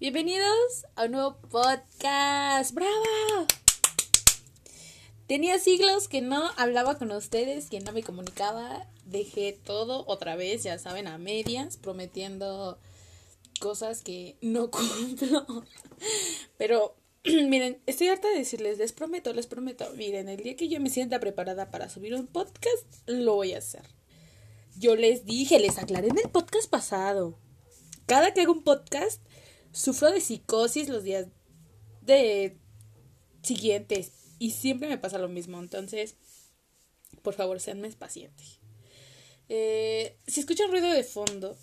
Bienvenidos 0.00 0.86
a 0.96 1.04
un 1.04 1.10
nuevo 1.10 1.36
podcast. 1.50 2.72
¡Bravo! 2.72 3.46
Tenía 5.26 5.58
siglos 5.58 6.08
que 6.08 6.22
no 6.22 6.50
hablaba 6.56 6.96
con 6.96 7.10
ustedes, 7.10 7.68
que 7.68 7.80
no 7.80 7.92
me 7.92 8.02
comunicaba. 8.02 8.88
Dejé 9.04 9.52
todo 9.52 10.04
otra 10.06 10.36
vez, 10.36 10.62
ya 10.62 10.78
saben, 10.78 11.06
a 11.06 11.18
medias, 11.18 11.76
prometiendo 11.76 12.78
cosas 13.60 14.00
que 14.00 14.38
no 14.40 14.70
cumplo. 14.70 15.66
Pero 16.56 16.96
miren, 17.24 17.82
estoy 17.84 18.08
harta 18.08 18.28
de 18.30 18.38
decirles, 18.38 18.78
les 18.78 18.92
prometo, 18.92 19.34
les 19.34 19.46
prometo. 19.46 19.86
Miren, 19.96 20.30
el 20.30 20.42
día 20.42 20.56
que 20.56 20.68
yo 20.68 20.80
me 20.80 20.88
sienta 20.88 21.20
preparada 21.20 21.70
para 21.70 21.90
subir 21.90 22.14
un 22.14 22.26
podcast, 22.26 22.86
lo 23.04 23.34
voy 23.34 23.52
a 23.52 23.58
hacer. 23.58 23.82
Yo 24.78 24.96
les 24.96 25.26
dije, 25.26 25.60
les 25.60 25.76
aclaré 25.76 26.08
en 26.08 26.18
el 26.24 26.30
podcast 26.30 26.70
pasado. 26.70 27.38
Cada 28.06 28.32
que 28.32 28.40
hago 28.40 28.54
un 28.54 28.64
podcast, 28.64 29.20
Sufro 29.72 30.10
de 30.10 30.20
psicosis 30.20 30.88
los 30.88 31.04
días 31.04 31.28
de 32.02 32.56
siguientes 33.42 34.12
y 34.38 34.50
siempre 34.52 34.88
me 34.88 34.98
pasa 34.98 35.18
lo 35.18 35.28
mismo. 35.28 35.58
Entonces, 35.58 36.16
por 37.22 37.34
favor, 37.34 37.60
seanme 37.60 37.90
pacientes. 37.90 38.58
Eh, 39.48 40.16
si 40.26 40.40
escuchan 40.40 40.70
ruido 40.70 40.88
de 40.88 41.04
fondo, 41.04 41.56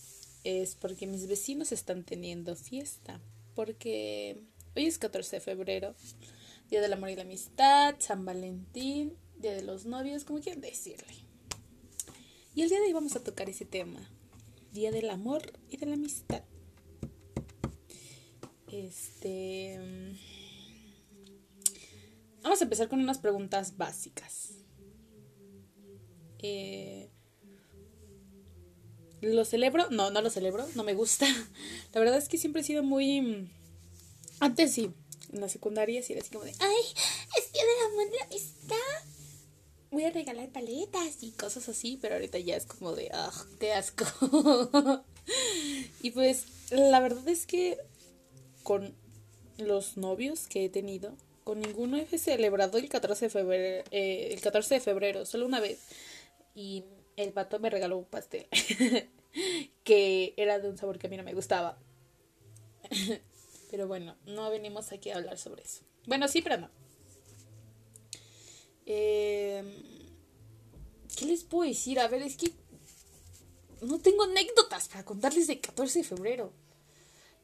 es 0.44 0.76
porque 0.76 1.08
mis 1.08 1.28
vecinos 1.28 1.72
están 1.72 2.04
teniendo 2.04 2.56
fiesta. 2.56 3.20
Porque 3.56 4.44
hoy 4.76 4.86
es 4.86 4.98
14 4.98 5.38
de 5.38 5.40
febrero, 5.42 5.96
Día 6.70 6.82
del 6.82 6.94
Amor 6.94 7.10
y 7.10 7.16
la 7.16 7.24
Amistad, 7.24 7.96
San 8.00 8.24
Valentín, 8.26 9.18
Día 9.38 9.54
de 9.54 9.64
los 9.64 9.86
Novios, 9.86 10.24
como 10.24 10.40
quieran 10.40 10.62
decirle. 10.62 11.14
Y 12.54 12.62
el 12.62 12.70
día 12.70 12.80
de 12.80 12.86
hoy 12.86 12.94
vamos 12.94 13.16
a 13.16 13.24
tocar 13.24 13.50
ese 13.50 13.66
tema, 13.66 14.10
Día 14.72 14.92
del 14.92 15.10
Amor 15.10 15.54
y 15.70 15.78
de 15.78 15.86
la 15.86 15.94
Amistad. 15.94 16.44
Este. 18.78 19.80
Vamos 22.44 22.62
a 22.62 22.64
empezar 22.64 22.88
con 22.88 23.00
unas 23.02 23.18
preguntas 23.18 23.76
básicas. 23.76 24.50
Eh, 26.38 27.10
¿Lo 29.22 29.46
celebro? 29.46 29.90
No, 29.90 30.12
no 30.12 30.22
lo 30.22 30.30
celebro, 30.30 30.68
no 30.76 30.84
me 30.84 30.94
gusta. 30.94 31.26
La 31.94 32.00
verdad 32.00 32.18
es 32.18 32.30
que 32.30 32.38
siempre 32.38 32.62
he 32.62 32.66
sido 32.66 32.84
muy... 32.84 33.50
Antes 34.40 34.74
sí, 34.74 34.92
en 35.34 35.42
la 35.42 35.50
secundaria 35.50 36.04
sí 36.04 36.14
era 36.14 36.22
así 36.22 36.32
como 36.32 36.46
de... 36.46 36.54
¡Ay! 36.60 36.84
Es 37.36 37.52
día 37.52 37.64
del 37.64 37.92
amor 37.92 38.12
de 38.12 38.18
la 38.18 38.26
amistad. 38.26 38.76
Voy 39.90 40.04
a 40.04 40.12
regalar 40.12 40.50
paletas 40.50 41.24
y 41.24 41.32
cosas 41.32 41.68
así, 41.68 41.98
pero 42.00 42.14
ahorita 42.14 42.38
ya 42.38 42.56
es 42.56 42.68
como 42.68 42.94
de... 42.94 43.10
¡Ah! 43.12 43.34
¡Qué 43.60 43.74
asco! 43.74 44.06
y 46.04 46.12
pues 46.12 46.46
la 46.70 47.00
verdad 47.00 47.28
es 47.28 47.48
que 47.48 47.80
con 48.68 48.94
los 49.58 49.96
novios 49.96 50.48
que 50.48 50.66
he 50.66 50.70
tenido, 50.70 51.16
con 51.46 51.62
ninguno 51.62 51.96
he 51.96 52.18
celebrado 52.18 52.78
el 52.78 52.90
14 52.90 53.28
de 53.28 53.30
febrero, 53.30 53.88
eh, 53.92 54.28
el 54.34 54.42
14 54.42 54.74
de 54.76 54.82
febrero, 54.82 55.26
solo 55.26 55.46
una 55.46 55.62
vez. 55.62 55.80
Y 56.54 56.84
el 57.16 57.32
pato 57.32 57.60
me 57.60 57.70
regaló 57.70 57.98
un 57.98 58.04
pastel 58.04 58.46
que 59.86 60.34
era 60.36 60.60
de 60.60 60.68
un 60.68 60.78
sabor 60.78 61.00
que 61.00 61.08
a 61.08 61.10
mí 61.10 61.16
no 61.16 61.24
me 61.24 61.34
gustaba. 61.34 61.78
pero 63.72 63.88
bueno, 63.88 64.18
no 64.26 64.50
venimos 64.50 64.92
aquí 64.92 65.12
a 65.12 65.16
hablar 65.16 65.38
sobre 65.38 65.64
eso. 65.64 65.84
Bueno, 66.06 66.28
sí, 66.28 66.42
pero 66.42 66.58
no. 66.58 66.70
Eh, 68.86 69.64
¿Qué 71.18 71.26
les 71.26 71.46
puedo 71.46 71.70
decir? 71.70 72.02
A 72.02 72.10
ver, 72.10 72.22
es 72.22 72.36
que 72.36 72.52
no 73.80 73.98
tengo 74.00 74.24
anécdotas 74.24 74.90
para 74.90 75.06
contarles 75.06 75.48
de 75.48 75.62
14 75.62 76.00
de 76.00 76.04
febrero. 76.04 76.67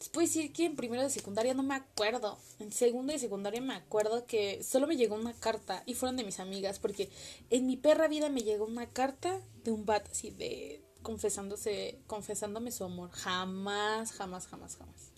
Les 0.04 0.10
puedo 0.10 0.28
decir 0.28 0.52
que 0.52 0.66
en 0.66 0.76
primero 0.76 1.02
de 1.02 1.10
secundaria 1.10 1.54
no 1.54 1.64
me 1.64 1.76
acuerdo. 1.76 2.38
En 2.60 2.74
segundo 2.74 3.14
de 3.14 3.20
secundaria 3.20 3.62
me 3.62 3.74
acuerdo 3.74 4.26
que 4.26 4.62
solo 4.62 4.86
me 4.86 4.98
llegó 4.98 5.16
una 5.16 5.32
carta 5.32 5.82
y 5.86 5.94
fueron 5.94 6.18
de 6.18 6.26
mis 6.26 6.42
amigas 6.42 6.78
porque 6.78 7.10
en 7.50 7.66
mi 7.66 7.78
perra 7.78 8.10
vida 8.10 8.28
me 8.28 8.42
llegó 8.42 8.66
una 8.66 8.90
carta 8.90 9.40
de 9.64 9.72
un 9.72 9.86
bat 9.86 10.06
así 10.12 10.30
de 10.32 10.84
confesándose, 11.04 12.00
confesándome 12.06 12.72
su 12.72 12.84
amor. 12.84 13.12
Jamás, 13.12 14.12
jamás, 14.12 14.46
jamás, 14.48 14.76
jamás. 14.76 15.14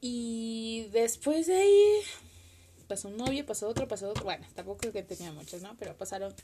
Y 0.00 0.88
después 0.90 1.46
de 1.46 1.54
ahí 1.54 2.00
pasó 2.88 3.06
un 3.06 3.16
novio, 3.16 3.46
pasó 3.46 3.68
otro, 3.68 3.86
pasó 3.86 4.10
otro. 4.10 4.24
Bueno, 4.24 4.44
tampoco 4.56 4.78
creo 4.78 4.92
que 4.92 5.04
tenía 5.04 5.30
muchos, 5.30 5.62
¿no? 5.62 5.76
Pero 5.78 5.96
pasaron 5.96 6.34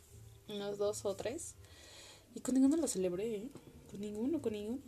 unos 0.48 0.78
dos 0.78 1.04
o 1.04 1.16
tres. 1.16 1.56
Y 2.36 2.38
con 2.42 2.54
ninguno 2.54 2.76
lo 2.76 2.86
celebré, 2.86 3.38
¿eh? 3.38 3.48
Con 3.91 3.98
ninguno, 3.98 4.41
con 4.41 4.52
ninguno. 4.52 4.82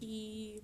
Y 0.00 0.62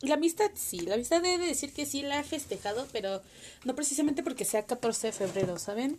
la 0.00 0.14
amistad 0.14 0.50
sí, 0.54 0.80
la 0.80 0.94
amistad 0.94 1.22
debe 1.22 1.46
decir 1.46 1.72
que 1.72 1.86
sí 1.86 2.02
la 2.02 2.20
he 2.20 2.24
festejado, 2.24 2.86
pero 2.92 3.22
no 3.64 3.74
precisamente 3.74 4.22
porque 4.22 4.44
sea 4.44 4.64
14 4.64 5.08
de 5.08 5.12
febrero, 5.12 5.58
¿saben? 5.58 5.98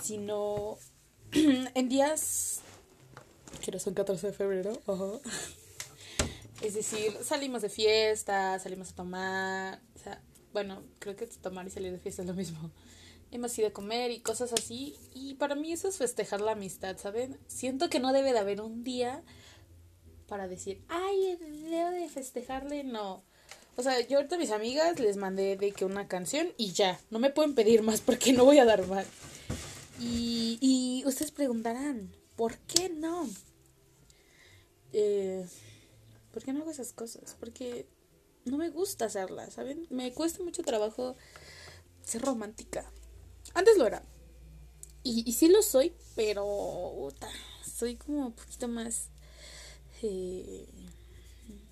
Sino 0.00 0.78
en 1.32 1.88
días 1.88 2.60
que 3.64 3.72
no 3.72 3.78
son 3.78 3.94
14 3.94 4.28
de 4.28 4.32
febrero, 4.32 4.80
Es 6.60 6.74
decir, 6.74 7.16
salimos 7.24 7.62
de 7.62 7.68
fiesta, 7.68 8.58
salimos 8.60 8.90
a 8.90 8.94
tomar, 8.94 9.80
o 9.96 9.98
sea, 9.98 10.22
bueno, 10.52 10.82
creo 11.00 11.16
que 11.16 11.26
tomar 11.26 11.66
y 11.66 11.70
salir 11.70 11.90
de 11.90 11.98
fiesta 11.98 12.22
es 12.22 12.28
lo 12.28 12.34
mismo. 12.34 12.70
Hemos 13.32 13.58
ido 13.58 13.68
a 13.68 13.72
comer 13.72 14.10
y 14.12 14.20
cosas 14.20 14.52
así, 14.52 14.94
y 15.12 15.34
para 15.34 15.56
mí 15.56 15.72
eso 15.72 15.88
es 15.88 15.96
festejar 15.96 16.40
la 16.40 16.52
amistad, 16.52 16.98
¿saben? 16.98 17.38
Siento 17.48 17.88
que 17.88 17.98
no 17.98 18.12
debe 18.12 18.32
de 18.32 18.38
haber 18.38 18.60
un 18.60 18.84
día 18.84 19.24
para 20.28 20.46
decir, 20.46 20.84
ay, 20.88 21.36
debo 21.68 21.90
de 21.90 22.08
festejarle, 22.08 22.84
no. 22.84 23.24
O 23.76 23.82
sea, 23.82 24.00
yo 24.00 24.18
ahorita 24.18 24.36
a 24.36 24.38
mis 24.38 24.50
amigas 24.50 25.00
les 25.00 25.16
mandé 25.16 25.56
de 25.56 25.72
que 25.72 25.84
una 25.84 26.08
canción 26.08 26.52
y 26.56 26.72
ya, 26.72 27.00
no 27.10 27.18
me 27.18 27.30
pueden 27.30 27.54
pedir 27.54 27.82
más 27.82 28.00
porque 28.00 28.32
no 28.32 28.44
voy 28.44 28.58
a 28.58 28.64
dar 28.64 28.86
mal. 28.86 29.06
Y, 29.98 30.58
y 30.60 31.06
ustedes 31.06 31.30
preguntarán, 31.30 32.14
¿por 32.36 32.58
qué 32.58 32.88
no? 32.88 33.28
Eh, 34.92 35.46
¿Por 36.32 36.44
qué 36.44 36.52
no 36.52 36.60
hago 36.60 36.70
esas 36.70 36.92
cosas? 36.92 37.36
Porque 37.38 37.86
no 38.44 38.58
me 38.58 38.70
gusta 38.70 39.06
hacerlas, 39.06 39.54
¿saben? 39.54 39.86
Me 39.90 40.12
cuesta 40.12 40.42
mucho 40.42 40.62
trabajo 40.62 41.16
ser 42.02 42.22
romántica. 42.22 42.90
Antes 43.54 43.78
lo 43.78 43.86
era. 43.86 44.02
Y, 45.02 45.28
y 45.28 45.32
sí 45.32 45.48
lo 45.48 45.62
soy, 45.62 45.94
pero 46.14 47.08
soy 47.64 47.96
como 47.96 48.26
un 48.26 48.32
poquito 48.32 48.68
más 48.68 49.08
eh, 50.02 50.66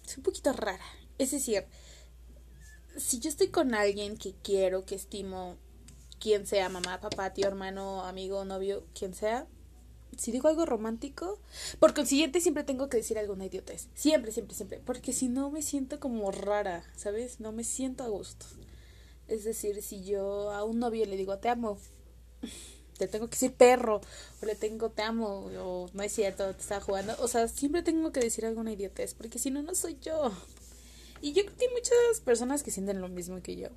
es 0.07 0.17
un 0.17 0.23
poquito 0.23 0.53
rara. 0.53 0.85
Es 1.19 1.33
decir, 1.33 1.65
si 2.97 3.19
yo 3.21 3.29
estoy 3.29 3.49
con 3.49 3.75
alguien 3.75 4.17
que 4.17 4.35
quiero, 4.43 4.85
que 4.85 4.95
estimo, 4.95 5.57
quien 6.19 6.47
sea, 6.47 6.69
mamá, 6.69 7.01
papá, 7.01 7.33
tío, 7.33 7.47
hermano, 7.47 8.05
amigo, 8.05 8.45
novio, 8.45 8.85
quien 8.95 9.15
sea, 9.15 9.47
si 10.17 10.33
digo 10.33 10.49
algo 10.49 10.67
romántico, 10.67 11.39
por 11.79 11.95
consiguiente 11.95 12.41
siempre 12.41 12.65
tengo 12.65 12.89
que 12.89 12.99
decir 12.99 13.19
alguna 13.19 13.47
idiotez. 13.47 13.89
Siempre, 13.95 14.33
siempre, 14.33 14.55
siempre. 14.55 14.81
Porque 14.85 15.13
si 15.13 15.29
no 15.29 15.51
me 15.51 15.63
siento 15.63 15.99
como 16.01 16.31
rara, 16.31 16.85
¿sabes? 16.97 17.41
No 17.41 17.53
me 17.53 17.65
siento 17.65 18.05
a 18.05 18.09
gusto. 18.09 18.47
Es 19.29 19.45
decir, 19.45 19.83
si 19.83 20.05
yo 20.05 20.51
a 20.53 20.65
un 20.65 20.79
novio 20.79 21.07
le 21.07 21.17
digo 21.17 21.39
te 21.39 21.49
amo, 21.49 21.79
te 22.99 23.09
tengo 23.09 23.27
que 23.29 23.33
decir 23.33 23.55
perro, 23.55 24.01
o 24.43 24.47
le 24.47 24.57
tengo 24.57 24.91
te 24.91 25.03
amo, 25.03 25.47
o 25.59 25.89
no 25.93 26.03
es 26.03 26.13
cierto, 26.13 26.55
te 26.55 26.61
estaba 26.61 26.81
jugando. 26.81 27.15
O 27.21 27.29
sea, 27.29 27.49
siempre 27.49 27.83
tengo 27.83 28.13
que 28.13 28.21
decir 28.21 28.45
alguna 28.45 28.73
idiotez, 28.73 29.15
porque 29.15 29.39
si 29.39 29.51
no, 29.51 29.63
no 29.63 29.75
soy 29.75 29.97
yo. 30.03 30.33
Y 31.21 31.33
yo 31.33 31.45
creo 31.45 31.57
que 31.57 31.67
hay 31.67 31.75
muchas 31.75 32.21
personas 32.25 32.63
que 32.63 32.71
sienten 32.71 33.01
lo 33.01 33.09
mismo 33.09 33.43
que 33.43 33.57
yo. 33.57 33.69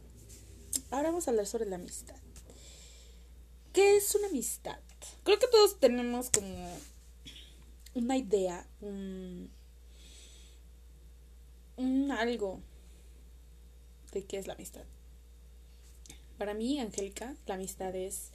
Ahora 0.92 1.10
vamos 1.10 1.28
a 1.28 1.32
hablar 1.32 1.46
sobre 1.46 1.66
la 1.66 1.76
amistad. 1.76 2.16
¿Qué 3.74 3.98
es 3.98 4.14
una 4.16 4.28
amistad? 4.28 4.80
Creo 5.24 5.40
que 5.40 5.48
todos 5.48 5.80
tenemos 5.80 6.30
como 6.30 6.70
una 7.96 8.18
idea, 8.18 8.66
un, 8.82 9.52
algo 12.12 12.62
de 14.12 14.24
qué 14.26 14.38
es 14.38 14.48
la 14.48 14.54
amistad. 14.54 14.84
Para 16.38 16.54
mí, 16.54 16.80
Angélica, 16.80 17.36
la 17.46 17.56
amistad 17.56 17.96
es 17.96 18.30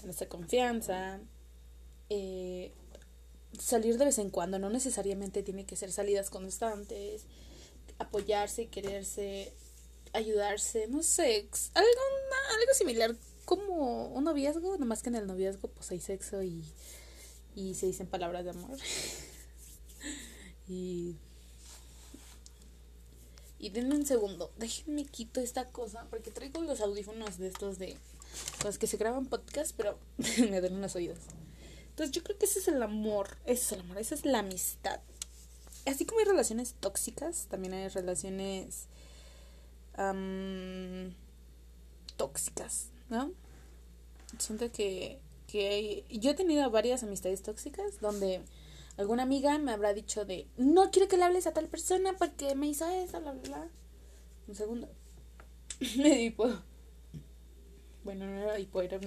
tener 0.00 0.28
confianza, 0.28 1.20
eh, 2.08 2.72
salir 3.58 3.98
de 3.98 4.04
vez 4.04 4.18
en 4.18 4.30
cuando, 4.30 4.58
no 4.58 4.70
necesariamente 4.70 5.42
tiene 5.42 5.66
que 5.66 5.76
ser 5.76 5.92
salidas 5.92 6.30
constantes, 6.30 7.24
apoyarse, 8.00 8.68
quererse, 8.68 9.52
ayudarse, 10.12 10.88
no 10.88 11.02
sé, 11.02 11.48
algo, 11.74 11.90
algo 12.58 12.74
similar 12.74 13.14
como 13.44 14.08
un 14.08 14.24
noviazgo, 14.24 14.76
nomás 14.78 15.02
que 15.02 15.10
en 15.10 15.16
el 15.16 15.26
noviazgo 15.26 15.68
pues 15.68 15.90
hay 15.90 16.00
sexo 16.00 16.42
y, 16.42 16.64
y 17.54 17.74
se 17.74 17.86
dicen 17.86 18.06
palabras 18.06 18.44
de 18.44 18.50
amor. 18.50 18.78
y 20.68 21.16
y 23.60 23.68
denme 23.68 23.94
un 23.94 24.06
segundo, 24.06 24.50
déjenme 24.56 25.04
quito 25.04 25.38
esta 25.42 25.66
cosa 25.66 26.06
porque 26.08 26.30
traigo 26.30 26.62
los 26.62 26.80
audífonos 26.80 27.36
de 27.36 27.48
estos 27.48 27.78
de 27.78 27.94
los 28.64 28.78
que 28.78 28.86
se 28.86 28.96
graban 28.96 29.26
podcast, 29.26 29.74
pero 29.76 29.98
me 30.38 30.60
duelen 30.60 30.80
los 30.80 30.96
oídos. 30.96 31.18
Entonces 31.90 32.10
yo 32.16 32.22
creo 32.22 32.38
que 32.38 32.46
ese 32.46 32.60
es 32.60 32.68
el 32.68 32.82
amor, 32.82 33.36
ese 33.44 33.62
es 33.62 33.72
el 33.72 33.80
amor, 33.80 33.98
esa 33.98 34.14
es 34.14 34.24
la 34.24 34.38
amistad. 34.38 35.00
Así 35.86 36.04
como 36.04 36.20
hay 36.20 36.26
relaciones 36.26 36.74
tóxicas, 36.80 37.46
también 37.48 37.74
hay 37.74 37.88
relaciones 37.88 38.88
tóxicas, 42.16 42.88
¿no? 43.10 43.32
Siento 44.38 44.72
que, 44.72 45.18
que 45.46 46.06
yo 46.08 46.30
he 46.30 46.34
tenido 46.34 46.70
varias 46.70 47.02
amistades 47.02 47.42
tóxicas 47.42 48.00
donde 48.00 48.40
alguna 48.96 49.24
amiga 49.24 49.58
me 49.58 49.72
habrá 49.72 49.92
dicho 49.92 50.24
de, 50.24 50.46
no 50.56 50.90
quiero 50.90 51.08
que 51.08 51.18
le 51.18 51.24
hables 51.24 51.46
a 51.46 51.52
tal 51.52 51.66
persona 51.66 52.16
porque 52.16 52.54
me 52.54 52.68
hizo 52.68 52.88
eso, 52.88 53.20
bla, 53.20 53.32
bla, 53.32 53.42
bla. 53.42 53.68
Un 54.48 54.54
segundo. 54.54 54.88
me 55.98 56.16
dijo, 56.16 56.48
bueno, 58.04 58.26
no 58.26 58.38
era 58.38 58.58
hipo, 58.58 58.80
era 58.80 58.98
un 58.98 59.04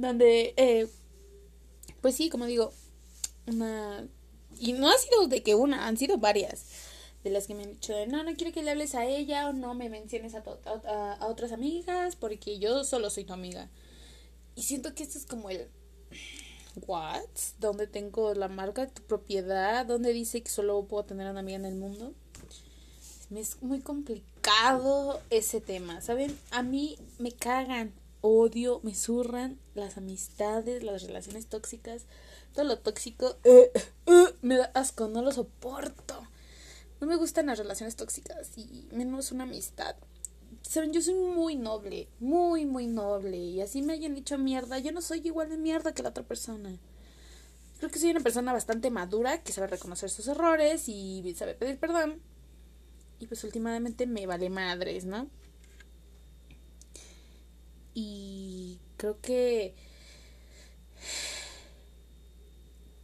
donde, 0.00 0.54
eh, 0.56 0.88
pues 2.00 2.16
sí, 2.16 2.28
como 2.28 2.46
digo, 2.46 2.72
una... 3.46 4.06
Y 4.58 4.72
no 4.72 4.88
ha 4.88 4.96
sido 4.98 5.26
de 5.26 5.42
que 5.42 5.54
una, 5.54 5.86
han 5.86 5.96
sido 5.96 6.18
varias 6.18 6.64
de 7.24 7.30
las 7.30 7.46
que 7.46 7.54
me 7.54 7.64
han 7.64 7.72
dicho 7.72 7.94
de, 7.94 8.06
no, 8.06 8.22
no 8.22 8.34
quiero 8.34 8.52
que 8.52 8.62
le 8.62 8.70
hables 8.70 8.94
a 8.94 9.06
ella 9.06 9.48
o 9.48 9.52
no 9.52 9.74
me 9.74 9.88
menciones 9.88 10.34
a, 10.34 10.44
a, 10.66 11.14
a 11.14 11.26
otras 11.26 11.52
amigas 11.52 12.16
porque 12.16 12.58
yo 12.58 12.84
solo 12.84 13.10
soy 13.10 13.24
tu 13.24 13.32
amiga. 13.32 13.68
Y 14.54 14.62
siento 14.62 14.94
que 14.94 15.02
esto 15.02 15.18
es 15.18 15.26
como 15.26 15.50
el 15.50 15.68
what? 16.86 17.22
¿Dónde 17.58 17.86
tengo 17.86 18.34
la 18.34 18.48
marca 18.48 18.86
de 18.86 18.92
tu 18.92 19.02
propiedad? 19.02 19.86
¿Dónde 19.86 20.12
dice 20.12 20.42
que 20.42 20.50
solo 20.50 20.84
puedo 20.84 21.04
tener 21.04 21.30
una 21.30 21.40
amiga 21.40 21.56
en 21.56 21.64
el 21.64 21.74
mundo? 21.74 22.12
Es 23.34 23.62
muy 23.62 23.80
complicado 23.80 25.20
ese 25.30 25.60
tema, 25.60 26.00
¿saben? 26.00 26.38
A 26.50 26.62
mí 26.62 26.98
me 27.18 27.32
cagan, 27.32 27.92
odio, 28.20 28.80
me 28.82 28.94
zurran 28.94 29.58
las 29.74 29.96
amistades, 29.96 30.82
las 30.84 31.02
relaciones 31.02 31.46
tóxicas, 31.46 32.02
todo 32.54 32.64
lo 32.64 32.78
tóxico, 32.78 33.36
eh, 33.44 33.70
eh, 34.06 34.34
me 34.40 34.56
da 34.56 34.70
asco, 34.74 35.08
no 35.08 35.22
lo 35.22 35.32
soporto. 35.32 36.26
No 37.00 37.06
me 37.06 37.16
gustan 37.16 37.46
las 37.46 37.58
relaciones 37.58 37.96
tóxicas 37.96 38.56
y 38.56 38.88
menos 38.92 39.32
una 39.32 39.44
amistad. 39.44 39.96
Saben, 40.62 40.92
yo 40.92 41.02
soy 41.02 41.14
muy 41.14 41.56
noble, 41.56 42.08
muy, 42.20 42.64
muy 42.64 42.86
noble. 42.86 43.36
Y 43.36 43.60
así 43.60 43.82
me 43.82 43.92
hayan 43.92 44.14
dicho 44.14 44.38
mierda, 44.38 44.78
yo 44.78 44.92
no 44.92 45.02
soy 45.02 45.20
igual 45.24 45.50
de 45.50 45.58
mierda 45.58 45.92
que 45.92 46.02
la 46.02 46.10
otra 46.10 46.22
persona. 46.22 46.78
Creo 47.78 47.90
que 47.90 47.98
soy 47.98 48.10
una 48.10 48.20
persona 48.20 48.52
bastante 48.52 48.90
madura, 48.90 49.42
que 49.42 49.52
sabe 49.52 49.66
reconocer 49.66 50.08
sus 50.08 50.28
errores 50.28 50.88
y 50.88 51.34
sabe 51.36 51.54
pedir 51.54 51.78
perdón. 51.78 52.22
Y 53.18 53.26
pues 53.26 53.42
últimamente 53.44 54.06
me 54.06 54.26
vale 54.26 54.48
madres, 54.48 55.04
¿no? 55.04 55.28
Y 57.94 58.80
creo 58.96 59.20
que 59.20 59.74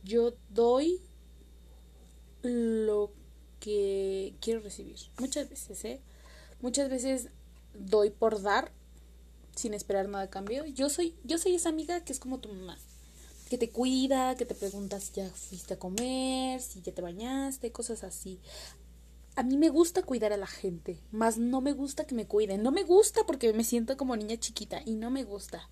yo 0.05 0.35
doy 0.49 1.01
lo 2.43 3.13
que 3.61 4.35
quiero 4.41 4.61
recibir. 4.61 4.97
Muchas 5.19 5.49
veces, 5.49 5.85
¿eh? 5.85 6.01
Muchas 6.61 6.91
veces 6.91 7.29
doy 7.75 8.11
por 8.11 8.43
dar 8.43 8.73
sin 9.55 9.75
esperar 9.75 10.09
nada 10.09 10.25
a 10.25 10.31
cambio. 10.31 10.65
Yo 10.67 10.89
soy, 10.89 11.15
yo 11.25 11.39
soy 11.39 11.55
esa 11.55 11.69
amiga 11.69 12.03
que 12.05 12.13
es 12.13 12.21
como 12.21 12.39
tu 12.39 12.49
mamá, 12.49 12.79
que 13.49 13.59
te 13.59 13.71
cuida, 13.71 14.35
que 14.37 14.47
te 14.47 14.55
pregunta 14.55 15.01
si 15.01 15.13
ya 15.15 15.29
fuiste 15.29 15.75
a 15.75 15.79
comer, 15.79 16.61
si 16.61 16.81
ya 16.81 16.93
te 16.93 17.03
bañaste, 17.03 17.73
cosas 17.73 18.05
así. 18.05 18.41
A 19.37 19.43
mí 19.43 19.57
me 19.57 19.69
gusta 19.69 20.03
cuidar 20.03 20.33
a 20.33 20.37
la 20.37 20.47
gente, 20.47 20.99
más 21.13 21.39
no 21.39 21.61
me 21.61 21.73
gusta 21.73 22.07
que 22.07 22.15
me 22.15 22.27
cuiden. 22.27 22.63
No 22.63 22.73
me 22.73 22.83
gusta 22.83 23.25
porque 23.27 23.53
me 23.53 23.65
siento 23.65 23.97
como 23.97 24.17
niña 24.17 24.39
chiquita 24.39 24.83
y 24.85 24.97
no 24.97 25.11
me 25.11 25.25
gusta. 25.25 25.69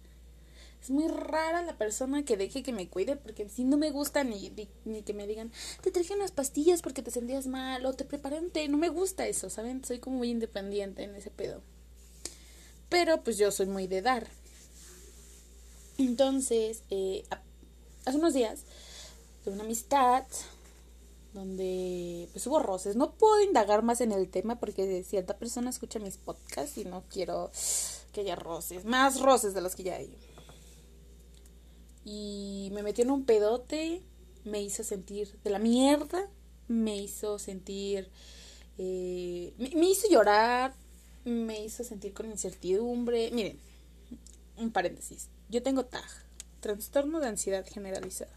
Es 0.89 0.93
muy 0.93 1.07
rara 1.07 1.61
la 1.61 1.77
persona 1.77 2.25
que 2.25 2.39
deje 2.39 2.63
que 2.63 2.73
me 2.73 2.89
cuide 2.89 3.17
porque 3.17 3.47
si 3.51 3.63
no 3.63 3.77
me 3.77 3.91
gusta 3.91 4.25
ni, 4.25 4.51
ni, 4.87 5.03
que 5.03 5.13
me 5.13 5.27
digan, 5.27 5.53
te 5.83 5.91
traje 5.91 6.15
unas 6.15 6.33
pastillas 6.33 6.81
porque 6.81 7.03
te 7.03 7.11
sentías 7.11 7.47
mal 7.47 7.85
o 7.85 7.93
te 7.93 8.07
preparé 8.07 8.39
un 8.39 8.49
té. 8.49 8.67
No 8.69 8.79
me 8.79 8.89
gusta 8.89 9.27
eso, 9.27 9.51
¿saben? 9.51 9.85
Soy 9.85 9.99
como 9.99 10.17
muy 10.17 10.31
independiente 10.31 11.03
en 11.03 11.15
ese 11.15 11.29
pedo. 11.29 11.61
Pero 12.89 13.23
pues 13.23 13.37
yo 13.37 13.51
soy 13.51 13.67
muy 13.67 13.87
de 13.87 14.01
dar. 14.01 14.29
Entonces, 15.99 16.83
eh, 16.89 17.23
hace 18.07 18.17
unos 18.17 18.33
días 18.33 18.61
tuve 19.45 19.53
una 19.53 19.65
amistad 19.65 20.25
donde 21.35 22.31
pues 22.33 22.47
hubo 22.47 22.61
roces. 22.61 22.97
No 22.97 23.13
puedo 23.13 23.43
indagar 23.43 23.83
más 23.83 24.01
en 24.01 24.13
el 24.13 24.31
tema 24.31 24.59
porque 24.59 25.05
cierta 25.05 25.37
persona 25.37 25.69
escucha 25.69 25.99
mis 25.99 26.17
podcasts 26.17 26.79
y 26.79 26.87
no 26.87 27.05
quiero 27.11 27.51
que 28.15 28.23
haya 28.23 28.37
roces. 28.37 28.87
Más 28.87 29.21
roces 29.21 29.53
de 29.53 29.61
los 29.61 29.77
que 29.77 29.83
ya 29.83 29.97
hay. 29.97 30.28
Y 32.11 32.71
me 32.73 32.83
metió 32.83 33.05
en 33.05 33.11
un 33.11 33.27
pedote, 33.27 34.03
me 34.45 34.63
hizo 34.63 34.83
sentir 34.83 35.39
de 35.45 35.51
la 35.51 35.59
mierda, 35.59 36.27
me 36.67 36.97
hizo 36.97 37.39
sentir... 37.39 38.11
Eh, 38.79 39.53
me 39.59 39.91
hizo 39.91 40.09
llorar, 40.09 40.73
me 41.27 41.63
hizo 41.63 41.85
sentir 41.85 42.15
con 42.15 42.31
incertidumbre. 42.31 43.31
Miren, 43.33 43.59
un 44.57 44.71
paréntesis. 44.71 45.29
Yo 45.51 45.63
tengo 45.63 45.85
TAG, 45.85 46.09
trastorno 46.61 47.21
de 47.21 47.29
ansiedad 47.29 47.67
generalizada. 47.69 48.33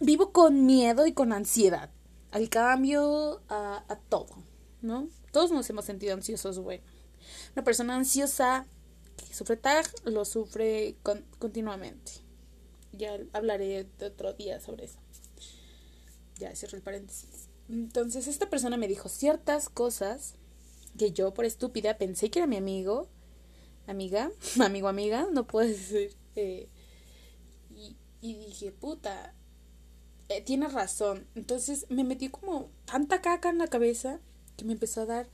Vivo 0.00 0.32
con 0.32 0.66
miedo 0.66 1.06
y 1.06 1.12
con 1.12 1.32
ansiedad 1.32 1.90
al 2.32 2.48
cambio, 2.48 3.40
a, 3.48 3.84
a 3.86 3.96
todo, 4.08 4.34
¿no? 4.82 5.08
Todos 5.30 5.52
nos 5.52 5.70
hemos 5.70 5.84
sentido 5.84 6.14
ansiosos, 6.14 6.58
bueno. 6.58 6.82
Una 7.54 7.62
persona 7.62 7.94
ansiosa 7.94 8.66
que 9.16 9.34
sufre 9.34 9.56
TAG 9.56 9.86
lo 10.04 10.24
sufre 10.24 10.96
continuamente. 11.38 12.12
Ya 12.92 13.18
hablaré 13.32 13.86
de 13.98 14.06
otro 14.06 14.32
día 14.32 14.60
sobre 14.60 14.84
eso. 14.84 14.98
Ya 16.38 16.54
cierro 16.54 16.76
el 16.76 16.82
paréntesis. 16.82 17.48
Entonces 17.68 18.26
esta 18.26 18.50
persona 18.50 18.76
me 18.76 18.88
dijo 18.88 19.08
ciertas 19.08 19.68
cosas 19.68 20.34
que 20.98 21.12
yo 21.12 21.34
por 21.34 21.44
estúpida 21.44 21.98
pensé 21.98 22.30
que 22.30 22.40
era 22.40 22.46
mi 22.46 22.56
amigo, 22.56 23.08
amiga, 23.86 24.30
amigo, 24.60 24.88
amiga, 24.88 25.26
no 25.32 25.46
puedo 25.46 25.68
decir. 25.68 26.14
Eh, 26.36 26.68
y, 27.70 27.96
y, 28.20 28.34
dije, 28.34 28.70
puta, 28.72 29.34
eh, 30.28 30.42
tienes 30.42 30.72
razón. 30.72 31.26
Entonces 31.34 31.86
me 31.88 32.04
metí 32.04 32.28
como 32.28 32.70
tanta 32.84 33.20
caca 33.20 33.50
en 33.50 33.58
la 33.58 33.68
cabeza 33.68 34.20
que 34.56 34.64
me 34.64 34.72
empezó 34.72 35.02
a 35.02 35.06
dar 35.06 35.28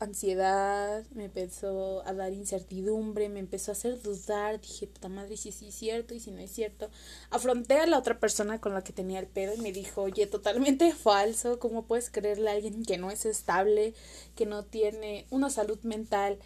ansiedad, 0.00 1.04
me 1.14 1.26
empezó 1.26 2.06
a 2.06 2.12
dar 2.12 2.32
incertidumbre, 2.32 3.28
me 3.28 3.40
empezó 3.40 3.70
a 3.70 3.74
hacer 3.74 4.00
dudar, 4.02 4.60
dije, 4.60 4.86
puta 4.86 5.08
madre, 5.08 5.36
si 5.36 5.52
sí 5.52 5.68
es 5.68 5.74
cierto 5.74 6.14
y 6.14 6.20
si 6.20 6.30
no 6.30 6.40
es 6.40 6.50
cierto. 6.50 6.90
Afronté 7.30 7.78
a 7.80 7.86
la 7.86 7.98
otra 7.98 8.18
persona 8.18 8.60
con 8.60 8.74
la 8.74 8.82
que 8.82 8.92
tenía 8.92 9.20
el 9.20 9.26
pedo 9.26 9.54
y 9.54 9.60
me 9.60 9.72
dijo, 9.72 10.02
oye, 10.02 10.26
totalmente 10.26 10.92
falso, 10.94 11.58
¿cómo 11.58 11.86
puedes 11.86 12.10
creerle 12.10 12.50
a 12.50 12.54
alguien 12.54 12.84
que 12.84 12.98
no 12.98 13.10
es 13.10 13.24
estable, 13.24 13.94
que 14.34 14.46
no 14.46 14.64
tiene 14.64 15.26
una 15.30 15.50
salud 15.50 15.78
mental, 15.82 16.38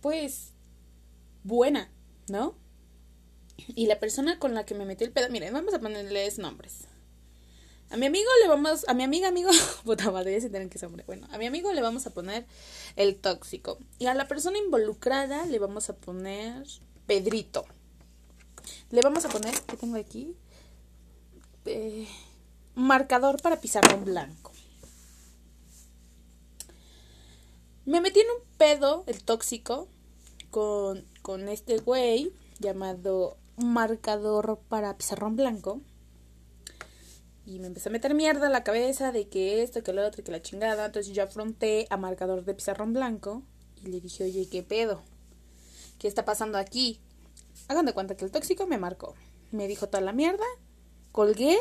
pues, 0.00 0.52
buena, 1.44 1.90
¿no? 2.28 2.56
Y 3.68 3.86
la 3.86 4.00
persona 4.00 4.38
con 4.38 4.54
la 4.54 4.64
que 4.64 4.74
me 4.74 4.84
metí 4.84 5.04
el 5.04 5.12
pedo, 5.12 5.28
miren, 5.28 5.52
vamos 5.52 5.74
a 5.74 5.80
ponerles 5.80 6.38
nombres. 6.38 6.88
A 7.92 7.98
mi 7.98 8.06
amigo 8.06 8.30
le 8.40 8.48
vamos, 8.48 8.86
a 8.88 8.94
mi 8.94 9.02
amiga, 9.02 9.28
amigo, 9.28 9.50
puta 9.84 10.10
madre, 10.10 10.40
tienen 10.40 10.70
que. 10.70 10.78
Bueno, 11.06 11.28
a 11.30 11.36
mi 11.36 11.44
amigo 11.44 11.70
le 11.74 11.82
vamos 11.82 12.06
a 12.06 12.10
poner 12.10 12.46
el 12.96 13.16
tóxico. 13.16 13.78
Y 13.98 14.06
a 14.06 14.14
la 14.14 14.26
persona 14.26 14.56
involucrada 14.56 15.44
le 15.44 15.58
vamos 15.58 15.90
a 15.90 15.96
poner 15.96 16.66
Pedrito. 17.06 17.66
Le 18.90 19.02
vamos 19.02 19.26
a 19.26 19.28
poner, 19.28 19.54
¿qué 19.66 19.76
tengo 19.76 19.98
aquí? 19.98 20.34
Eh, 21.66 22.08
marcador 22.74 23.42
para 23.42 23.60
pizarrón 23.60 24.06
blanco. 24.06 24.52
Me 27.84 28.00
metí 28.00 28.20
en 28.20 28.30
un 28.30 28.56
pedo, 28.56 29.04
el 29.06 29.22
tóxico, 29.22 29.86
con, 30.50 31.04
con 31.20 31.46
este 31.46 31.76
güey 31.76 32.32
llamado 32.58 33.36
marcador 33.58 34.60
para 34.70 34.96
pizarrón 34.96 35.36
blanco 35.36 35.82
y 37.44 37.58
me 37.58 37.66
empecé 37.66 37.88
a 37.88 37.92
meter 37.92 38.14
mierda 38.14 38.46
en 38.46 38.52
la 38.52 38.64
cabeza 38.64 39.10
de 39.12 39.28
que 39.28 39.62
esto, 39.62 39.82
que 39.82 39.92
lo 39.92 40.06
otro, 40.06 40.22
que 40.22 40.30
la 40.30 40.42
chingada. 40.42 40.86
Entonces 40.86 41.12
yo 41.12 41.24
afronté 41.24 41.86
a 41.90 41.96
marcador 41.96 42.44
de 42.44 42.54
pizarrón 42.54 42.92
blanco 42.92 43.42
y 43.82 43.88
le 43.88 44.00
dije, 44.00 44.24
oye, 44.24 44.48
¿qué 44.48 44.62
pedo? 44.62 45.02
¿Qué 45.98 46.08
está 46.08 46.24
pasando 46.24 46.58
aquí? 46.58 47.00
Hagan 47.68 47.86
de 47.86 47.92
cuenta 47.92 48.16
que 48.16 48.24
el 48.24 48.30
tóxico 48.30 48.66
me 48.66 48.78
marcó. 48.78 49.14
Me 49.50 49.66
dijo 49.68 49.88
toda 49.88 50.02
la 50.02 50.12
mierda, 50.12 50.44
colgué 51.10 51.58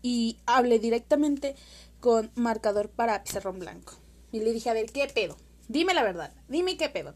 y 0.00 0.38
hablé 0.46 0.78
directamente 0.78 1.54
con 2.00 2.30
marcador 2.34 2.88
para 2.90 3.22
pizarrón 3.22 3.58
blanco. 3.58 3.94
Y 4.32 4.40
le 4.40 4.52
dije, 4.52 4.70
a 4.70 4.74
ver, 4.74 4.90
¿qué 4.90 5.06
pedo? 5.08 5.36
Dime 5.68 5.94
la 5.94 6.02
verdad, 6.02 6.34
dime 6.48 6.76
qué 6.76 6.88
pedo. 6.88 7.14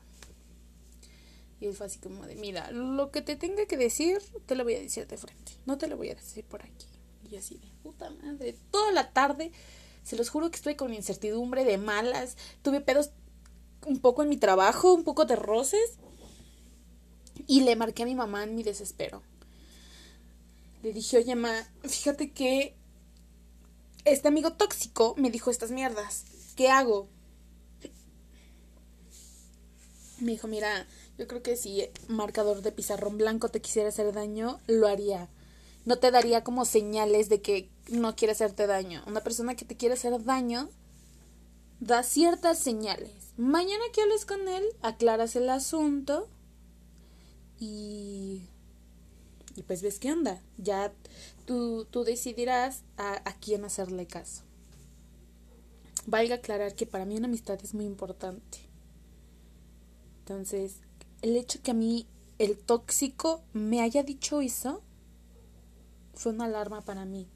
Y 1.60 1.66
él 1.66 1.74
fue 1.74 1.86
así 1.86 1.98
como 1.98 2.26
de, 2.26 2.36
mira, 2.36 2.70
lo 2.70 3.10
que 3.10 3.22
te 3.22 3.34
tenga 3.36 3.66
que 3.66 3.78
decir, 3.78 4.18
te 4.44 4.54
lo 4.54 4.64
voy 4.64 4.74
a 4.74 4.80
decir 4.80 5.06
de 5.06 5.16
frente. 5.16 5.52
No 5.64 5.78
te 5.78 5.86
lo 5.86 5.96
voy 5.96 6.10
a 6.10 6.14
decir 6.14 6.44
por 6.44 6.62
aquí. 6.62 6.86
Así 7.38 7.56
de 7.56 7.68
puta 7.82 8.10
madre. 8.10 8.56
Toda 8.70 8.92
la 8.92 9.12
tarde, 9.12 9.52
se 10.02 10.16
los 10.16 10.28
juro 10.28 10.50
que 10.50 10.56
estoy 10.56 10.74
con 10.74 10.94
incertidumbre 10.94 11.64
de 11.64 11.78
malas. 11.78 12.36
Tuve 12.62 12.80
pedos 12.80 13.10
un 13.84 13.98
poco 13.98 14.22
en 14.22 14.28
mi 14.28 14.36
trabajo, 14.36 14.92
un 14.94 15.04
poco 15.04 15.24
de 15.24 15.36
roces. 15.36 15.98
Y 17.46 17.62
le 17.62 17.76
marqué 17.76 18.02
a 18.02 18.06
mi 18.06 18.14
mamá 18.14 18.44
en 18.44 18.54
mi 18.54 18.62
desespero. 18.62 19.22
le 20.82 20.92
dije, 20.92 21.18
oye, 21.18 21.34
ma, 21.34 21.52
fíjate 21.84 22.30
que 22.32 22.74
este 24.04 24.28
amigo 24.28 24.52
tóxico 24.52 25.14
me 25.16 25.30
dijo 25.30 25.50
estas 25.50 25.70
mierdas. 25.70 26.24
¿Qué 26.54 26.70
hago? 26.70 27.08
Me 30.20 30.32
dijo, 30.32 30.48
mira, 30.48 30.86
yo 31.18 31.26
creo 31.26 31.42
que 31.42 31.56
si 31.56 31.88
marcador 32.08 32.62
de 32.62 32.72
pizarrón 32.72 33.18
blanco 33.18 33.48
te 33.48 33.60
quisiera 33.60 33.88
hacer 33.88 34.12
daño, 34.12 34.60
lo 34.66 34.86
haría. 34.86 35.28
No 35.86 35.98
te 35.98 36.10
daría 36.10 36.44
como 36.44 36.66
señales 36.66 37.30
de 37.30 37.40
que 37.40 37.70
no 37.88 38.14
quiere 38.16 38.32
hacerte 38.32 38.66
daño. 38.66 39.02
Una 39.06 39.22
persona 39.22 39.54
que 39.54 39.64
te 39.64 39.76
quiere 39.76 39.94
hacer 39.94 40.22
daño 40.24 40.68
da 41.80 42.02
ciertas 42.02 42.58
señales. 42.58 43.32
Mañana 43.38 43.84
que 43.94 44.02
hables 44.02 44.26
con 44.26 44.48
él, 44.48 44.64
aclaras 44.82 45.36
el 45.36 45.48
asunto 45.48 46.28
y 47.58 48.42
y 49.56 49.62
pues 49.62 49.82
ves 49.82 49.98
qué 49.98 50.12
onda. 50.12 50.42
Ya 50.58 50.92
tú, 51.46 51.86
tú 51.90 52.04
decidirás 52.04 52.82
a, 52.98 53.14
a 53.28 53.34
quién 53.38 53.64
hacerle 53.64 54.06
caso. 54.06 54.42
Valga 56.06 56.36
aclarar 56.36 56.74
que 56.74 56.86
para 56.86 57.04
mí 57.04 57.16
una 57.16 57.26
amistad 57.26 57.58
es 57.62 57.74
muy 57.74 57.86
importante. 57.86 58.58
Entonces, 60.20 60.76
el 61.22 61.36
hecho 61.36 61.60
que 61.62 61.70
a 61.70 61.74
mí 61.74 62.06
el 62.38 62.58
tóxico 62.58 63.42
me 63.54 63.80
haya 63.80 64.02
dicho 64.02 64.40
eso 64.40 64.82
fue 66.16 66.32
una 66.32 66.46
alarma 66.46 66.80
para 66.82 67.04
mí. 67.04 67.28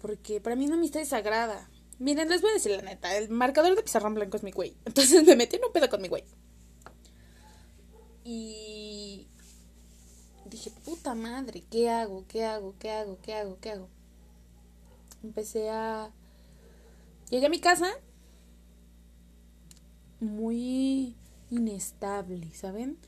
Porque 0.00 0.40
para 0.40 0.56
mí 0.56 0.66
una 0.66 0.76
amistad 0.76 1.02
es 1.02 1.08
sagrada. 1.08 1.68
Miren, 1.98 2.28
les 2.28 2.42
voy 2.42 2.50
a 2.50 2.54
decir 2.54 2.72
la 2.72 2.82
neta, 2.82 3.16
el 3.16 3.28
marcador 3.28 3.74
de 3.74 3.82
pizarrón 3.82 4.14
blanco 4.14 4.36
es 4.36 4.42
mi 4.42 4.52
güey. 4.52 4.76
Entonces 4.84 5.24
me 5.24 5.36
metí 5.36 5.56
en 5.56 5.64
un 5.64 5.72
pedo 5.72 5.88
con 5.88 6.00
mi 6.00 6.08
güey. 6.08 6.24
Y 8.24 9.28
dije, 10.44 10.70
puta 10.84 11.14
madre, 11.14 11.64
¿qué 11.70 11.90
hago? 11.90 12.24
¿Qué 12.26 12.44
hago? 12.44 12.74
¿Qué 12.78 12.90
hago? 12.90 13.18
¿Qué 13.22 13.34
hago? 13.34 13.58
¿Qué 13.60 13.70
hago? 13.70 13.88
Empecé 15.22 15.70
a... 15.70 16.10
Llegué 17.30 17.46
a 17.46 17.50
mi 17.50 17.60
casa 17.60 17.90
muy 20.20 21.16
inestable, 21.50 22.52
¿saben? 22.54 22.98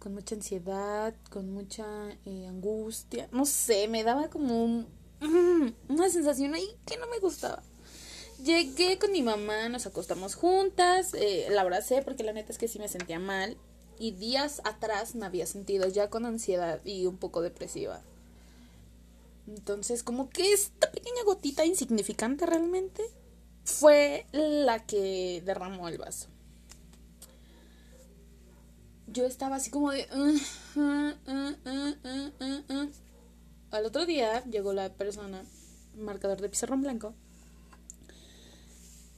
Con 0.00 0.14
mucha 0.14 0.34
ansiedad, 0.34 1.14
con 1.30 1.52
mucha 1.52 1.86
eh, 2.26 2.46
angustia. 2.48 3.28
No 3.30 3.46
sé, 3.46 3.86
me 3.86 4.02
daba 4.02 4.28
como 4.28 4.64
un, 4.64 4.88
una 5.88 6.08
sensación 6.08 6.54
ahí 6.54 6.68
que 6.86 6.96
no 6.96 7.06
me 7.06 7.20
gustaba. 7.20 7.62
Llegué 8.42 8.98
con 8.98 9.12
mi 9.12 9.22
mamá, 9.22 9.68
nos 9.68 9.86
acostamos 9.86 10.34
juntas, 10.34 11.12
eh, 11.14 11.46
la 11.50 11.60
abracé 11.60 12.02
porque 12.02 12.24
la 12.24 12.32
neta 12.32 12.50
es 12.50 12.58
que 12.58 12.68
sí 12.68 12.78
me 12.78 12.88
sentía 12.88 13.18
mal 13.18 13.56
y 13.98 14.12
días 14.12 14.62
atrás 14.64 15.14
me 15.14 15.26
había 15.26 15.46
sentido 15.46 15.86
ya 15.86 16.08
con 16.08 16.24
ansiedad 16.24 16.80
y 16.84 17.04
un 17.04 17.18
poco 17.18 17.42
depresiva. 17.42 18.02
Entonces, 19.46 20.02
como 20.02 20.30
que 20.30 20.52
esta 20.54 20.90
pequeña 20.90 21.22
gotita 21.24 21.66
insignificante 21.66 22.46
realmente 22.46 23.02
fue 23.64 24.26
la 24.32 24.86
que 24.86 25.42
derramó 25.44 25.88
el 25.88 25.98
vaso. 25.98 26.28
Yo 29.12 29.26
estaba 29.26 29.56
así 29.56 29.70
como 29.70 29.90
de... 29.90 30.06
Uh, 30.14 30.80
uh, 30.80 31.14
uh, 32.74 32.90
Al 33.72 33.84
otro 33.84 34.06
día 34.06 34.44
llegó 34.44 34.72
la 34.72 34.92
persona, 34.92 35.44
marcador 35.96 36.40
de 36.40 36.48
pizarrón 36.48 36.82
blanco, 36.82 37.14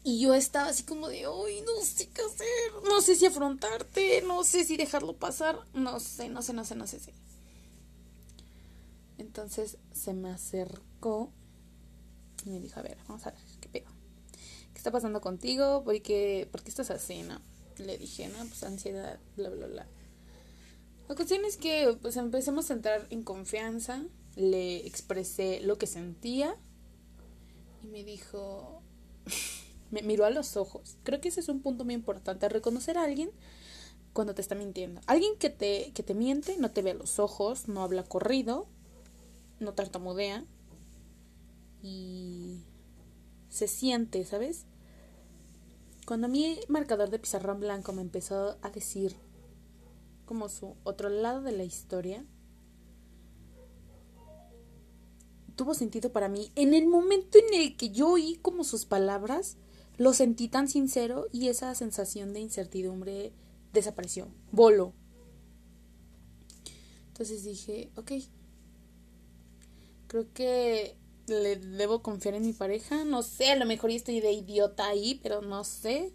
y 0.05 0.21
yo 0.21 0.35
estaba 0.35 0.69
así 0.69 0.83
como 0.83 1.09
de, 1.09 1.29
uy, 1.29 1.61
no 1.61 1.85
sé 1.85 2.09
qué 2.09 2.23
hacer, 2.23 2.89
no 2.89 3.01
sé 3.01 3.15
si 3.15 3.27
afrontarte, 3.27 4.23
no 4.23 4.43
sé 4.43 4.65
si 4.65 4.77
dejarlo 4.77 5.17
pasar, 5.17 5.61
no 5.75 6.01
sé, 6.01 6.29
no 6.29 6.43
sé, 6.43 6.53
no 6.53 6.65
sé, 6.65 6.75
no 6.75 6.87
sé. 6.87 6.99
sé. 6.99 7.15
Entonces 9.19 9.79
se 9.93 10.13
me 10.13 10.31
acercó 10.31 11.31
y 12.45 12.51
me 12.51 12.61
dijo, 12.61 12.81
a 12.81 12.83
ver, 12.83 12.99
vamos 13.07 13.25
a 13.27 13.31
ver, 13.31 13.41
¿qué 13.61 13.69
pedo? 13.69 13.91
¿Qué 14.73 14.79
está 14.79 14.91
pasando 14.91 15.21
contigo? 15.21 15.85
¿Por 15.85 16.03
qué, 16.03 16.49
¿por 16.51 16.63
qué 16.63 16.71
estás 16.71 16.91
así, 16.91 17.23
no? 17.23 17.41
Le 17.79 17.99
dije, 17.99 18.29
no, 18.29 18.39
pues 18.47 18.63
ansiedad, 18.63 19.19
bla, 19.37 19.51
bla, 19.51 19.67
bla. 19.67 19.87
La 21.09 21.15
cuestión 21.15 21.45
es 21.45 21.57
que 21.57 21.97
pues 22.01 22.17
empecemos 22.17 22.71
a 22.71 22.75
entrar 22.75 23.07
en 23.11 23.23
confianza, 23.23 24.03
le 24.37 24.87
expresé 24.87 25.61
lo 25.61 25.79
que 25.79 25.87
sentía 25.87 26.57
y 27.83 27.87
me 27.87 28.05
dijo... 28.05 28.83
me 29.93 30.03
miró 30.03 30.25
a 30.25 30.31
los 30.31 30.57
ojos. 30.57 30.97
Creo 31.05 31.21
que 31.21 31.29
ese 31.29 31.41
es 31.41 31.49
un 31.49 31.61
punto 31.61 31.85
muy 31.85 31.95
importante, 31.95 32.49
reconocer 32.49 32.97
a 32.97 33.05
alguien 33.05 33.31
cuando 34.13 34.35
te 34.35 34.41
está 34.41 34.55
mintiendo. 34.55 35.01
Alguien 35.07 35.37
que 35.39 35.51
te, 35.51 35.93
que 35.95 36.03
te 36.03 36.15
miente 36.15 36.57
no 36.59 36.71
te 36.71 36.83
ve 36.83 36.93
a 36.93 36.95
los 36.95 37.19
ojos, 37.19 37.69
no 37.69 37.83
habla 37.83 38.03
corrido, 38.03 38.67
no 39.61 39.75
tartamudea 39.75 40.45
y 41.83 42.63
se 43.51 43.69
siente, 43.69 44.25
¿sabes? 44.25 44.65
Cuando 46.07 46.27
el 46.27 46.59
marcador 46.69 47.11
de 47.11 47.19
pizarrón 47.19 47.61
blanco 47.61 47.93
me 47.93 48.03
empezó 48.03 48.59
a 48.63 48.71
decir 48.71 49.17
como 50.25 50.49
su 50.49 50.77
otro 50.83 51.09
lado 51.09 51.43
de 51.43 51.53
la 51.53 51.65
historia, 51.65 52.25
tuvo 55.57 55.75
sentido 55.75 56.11
para 56.13 56.29
mí. 56.29 56.51
En 56.57 56.75
el 56.75 56.87
momento 56.87 57.39
en 57.39 57.61
el 57.61 57.77
que 57.77 57.91
yo 57.91 58.11
oí 58.11 58.39
como 58.43 58.65
sus 58.65 58.85
palabras, 58.85 59.57
lo 59.97 60.13
sentí 60.13 60.49
tan 60.49 60.69
sincero 60.69 61.29
y 61.33 61.49
esa 61.49 61.75
sensación 61.75 62.33
de 62.33 62.41
incertidumbre 62.41 63.33
desapareció, 63.73 64.29
voló. 64.51 64.93
Entonces 67.09 67.45
dije, 67.45 67.91
ok, 67.97 68.13
creo 70.09 70.33
que 70.33 70.97
le 71.27 71.57
debo 71.57 72.03
confiar 72.03 72.35
en 72.35 72.47
mi 72.47 72.53
pareja. 72.53 73.05
No 73.05 73.23
sé, 73.23 73.51
a 73.51 73.57
lo 73.57 73.67
mejor 73.67 73.91
estoy 73.91 74.21
de 74.21 74.33
idiota 74.33 74.87
ahí, 74.87 75.21
pero 75.23 75.43
no 75.43 75.65
sé. 75.65 76.13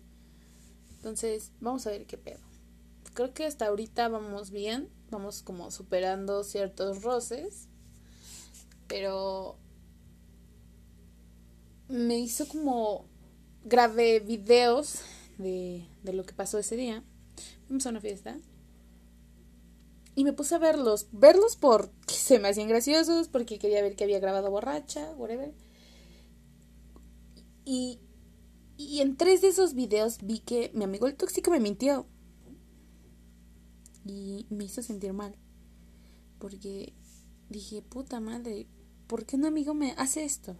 Entonces, 0.95 1.51
vamos 1.59 1.85
a 1.87 1.91
ver 1.91 2.05
qué 2.05 2.17
pedo. 2.17 2.39
Creo 3.13 3.33
que 3.33 3.45
hasta 3.45 3.67
ahorita 3.67 4.09
vamos 4.09 4.51
bien, 4.51 4.89
vamos 5.09 5.41
como 5.41 5.71
superando 5.71 6.43
ciertos 6.43 7.01
roces, 7.01 7.67
pero 8.87 9.57
me 11.87 12.19
hizo 12.19 12.47
como 12.47 13.05
grabé 13.63 14.19
videos 14.19 14.99
de, 15.37 15.87
de 16.03 16.13
lo 16.13 16.25
que 16.25 16.33
pasó 16.33 16.59
ese 16.59 16.75
día. 16.75 17.03
Fuimos 17.67 17.85
a 17.85 17.89
una 17.89 18.01
fiesta. 18.01 18.37
Y 20.17 20.23
me 20.23 20.33
puse 20.33 20.55
a 20.55 20.57
verlos. 20.57 21.09
Verlos 21.11 21.55
porque 21.57 22.15
se 22.15 22.39
me 22.39 22.47
hacían 22.47 22.67
graciosos, 22.67 23.27
porque 23.27 23.59
quería 23.59 23.83
ver 23.83 23.95
que 23.95 24.03
había 24.03 24.19
grabado 24.19 24.49
borracha, 24.49 25.11
whatever. 25.15 25.53
Y, 27.65 27.99
y 28.77 29.01
en 29.01 29.15
tres 29.15 29.41
de 29.41 29.49
esos 29.49 29.75
videos 29.75 30.17
vi 30.23 30.39
que 30.39 30.71
mi 30.73 30.85
amigo 30.85 31.05
el 31.05 31.13
tóxico 31.13 31.51
me 31.51 31.59
mintió. 31.59 32.07
Y 34.05 34.47
me 34.49 34.63
hizo 34.63 34.81
sentir 34.81 35.13
mal. 35.13 35.35
Porque 36.39 36.93
dije, 37.49 37.83
puta 37.83 38.19
madre, 38.19 38.65
¿por 39.05 39.23
qué 39.27 39.35
un 39.35 39.45
amigo 39.45 39.75
me 39.75 39.91
hace 39.97 40.25
esto? 40.25 40.55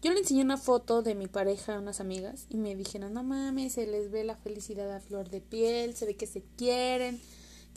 Yo 0.00 0.10
le 0.14 0.20
enseñé 0.20 0.40
una 0.40 0.56
foto 0.56 1.02
de 1.02 1.14
mi 1.14 1.26
pareja 1.26 1.76
a 1.76 1.80
unas 1.80 2.00
amigas 2.00 2.46
y 2.48 2.56
me 2.56 2.74
dijeron, 2.74 3.12
no 3.12 3.24
mames, 3.24 3.74
se 3.74 3.86
les 3.86 4.10
ve 4.10 4.24
la 4.24 4.36
felicidad 4.36 4.90
a 4.96 5.00
flor 5.00 5.28
de 5.28 5.42
piel, 5.42 5.94
se 5.94 6.06
ve 6.06 6.16
que 6.16 6.26
se 6.26 6.42
quieren, 6.56 7.20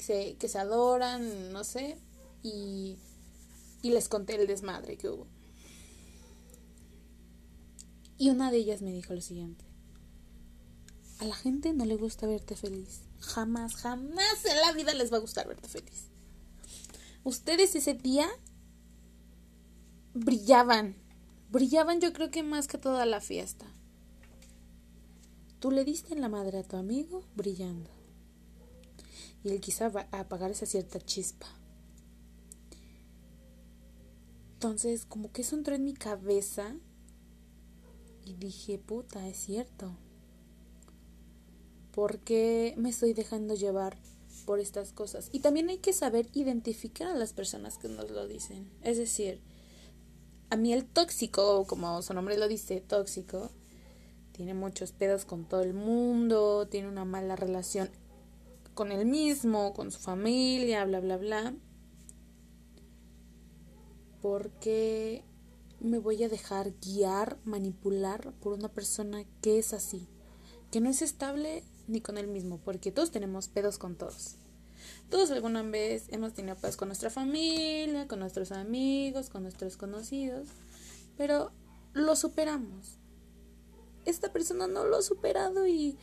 que 0.02 0.08
se, 0.08 0.36
que 0.38 0.48
se 0.48 0.58
adoran, 0.58 1.54
no 1.54 1.64
sé. 1.64 1.96
Y, 2.42 2.98
y 3.84 3.92
les 3.92 4.10
conté 4.10 4.36
el 4.36 4.48
desmadre 4.48 4.98
que 4.98 5.10
hubo. 5.10 5.28
Y 8.18 8.32
una 8.32 8.50
de 8.50 8.58
ellas 8.58 8.82
me 8.82 8.92
dijo 8.92 9.14
lo 9.14 9.22
siguiente. 9.22 9.64
A 11.20 11.26
la 11.26 11.36
gente 11.36 11.74
no 11.74 11.86
le 11.86 11.98
gusta 11.98 12.26
verte 12.26 12.56
feliz. 12.56 13.02
Jamás, 13.20 13.76
jamás 13.76 14.46
en 14.46 14.60
la 14.62 14.74
vida 14.74 14.94
les 14.96 15.14
va 15.14 15.18
a 15.18 15.22
gustar 15.22 15.48
verte 15.48 15.70
feliz. 15.70 16.08
Ustedes 17.24 17.76
ese 17.76 17.94
día 17.94 18.28
brillaban 20.16 20.96
brillaban 21.52 22.02
yo 22.02 22.12
creo 22.12 22.32
que 22.32 22.42
más 22.42 22.68
que 22.68 22.80
toda 22.80 23.06
la 23.06 23.22
fiesta. 23.22 23.68
Tú 25.60 25.70
le 25.70 25.86
diste 25.86 26.14
en 26.14 26.22
la 26.22 26.30
madre 26.30 26.58
a 26.58 26.64
tu 26.64 26.78
amigo 26.78 27.24
brillando. 27.36 28.01
Y 29.44 29.50
él 29.50 29.60
quizá 29.60 29.90
va 29.90 30.08
a 30.12 30.22
apagar 30.22 30.52
esa 30.52 30.66
cierta 30.66 31.00
chispa. 31.00 31.48
Entonces, 34.54 35.06
como 35.06 35.32
que 35.32 35.42
eso 35.42 35.56
entró 35.56 35.74
en 35.74 35.84
mi 35.84 35.96
cabeza 35.96 36.76
y 38.26 38.36
dije, 38.36 38.78
puta, 38.78 39.28
es 39.28 39.38
cierto. 39.38 39.98
¿Por 41.92 42.20
qué 42.20 42.76
me 42.78 42.90
estoy 42.90 43.14
dejando 43.14 43.56
llevar 43.56 43.98
por 44.46 44.60
estas 44.60 44.94
cosas? 44.94 45.30
Y 45.32 45.40
también 45.40 45.70
hay 45.70 45.80
que 45.80 45.94
saber 45.94 46.30
identificar 46.34 47.08
a 47.08 47.16
las 47.16 47.34
personas 47.34 47.80
que 47.80 47.90
nos 47.90 48.12
lo 48.12 48.28
dicen. 48.28 48.70
Es 48.84 48.98
decir, 48.98 49.42
a 50.52 50.58
mí 50.58 50.74
el 50.74 50.86
tóxico, 50.86 51.66
como 51.66 52.02
su 52.04 52.14
nombre 52.14 52.38
lo 52.38 52.48
dice, 52.48 52.82
tóxico, 52.82 53.50
tiene 54.32 54.54
muchos 54.54 54.92
pedos 54.92 55.26
con 55.26 55.46
todo 55.46 55.62
el 55.62 55.74
mundo, 55.74 56.68
tiene 56.68 56.88
una 56.88 57.06
mala 57.06 57.36
relación 57.36 57.90
con 58.82 58.92
él 58.92 59.06
mismo, 59.06 59.74
con 59.74 59.92
su 59.92 60.00
familia, 60.00 60.84
bla, 60.86 61.00
bla, 61.02 61.18
bla. 61.18 61.54
¿Por 64.24 64.50
qué 64.54 65.24
me 65.80 66.00
voy 66.00 66.24
a 66.24 66.30
dejar 66.30 66.74
guiar, 66.82 67.38
manipular 67.44 68.34
por 68.42 68.54
una 68.54 68.70
persona 68.70 69.24
que 69.44 69.60
es 69.60 69.74
así? 69.74 70.08
Que 70.72 70.82
no 70.82 70.90
es 70.90 71.04
estable 71.04 71.64
ni 71.88 72.02
con 72.02 72.18
él 72.18 72.28
mismo, 72.28 72.58
porque 72.58 72.92
todos 72.92 73.12
tenemos 73.12 73.50
pedos 73.50 73.78
con 73.78 73.96
todos. 73.96 74.38
Todos 75.12 75.30
alguna 75.30 75.62
vez 75.62 76.08
hemos 76.10 76.34
tenido 76.34 76.56
pedos 76.56 76.76
con 76.76 76.88
nuestra 76.88 77.12
familia, 77.12 78.08
con 78.08 78.18
nuestros 78.18 78.52
amigos, 78.52 79.30
con 79.30 79.44
nuestros 79.44 79.78
conocidos, 79.78 80.48
pero 81.18 81.52
lo 81.94 82.16
superamos. 82.16 82.98
Esta 84.06 84.34
persona 84.34 84.66
no 84.66 84.86
lo 84.86 84.98
ha 84.98 85.02
superado 85.04 85.68
y, 85.68 86.00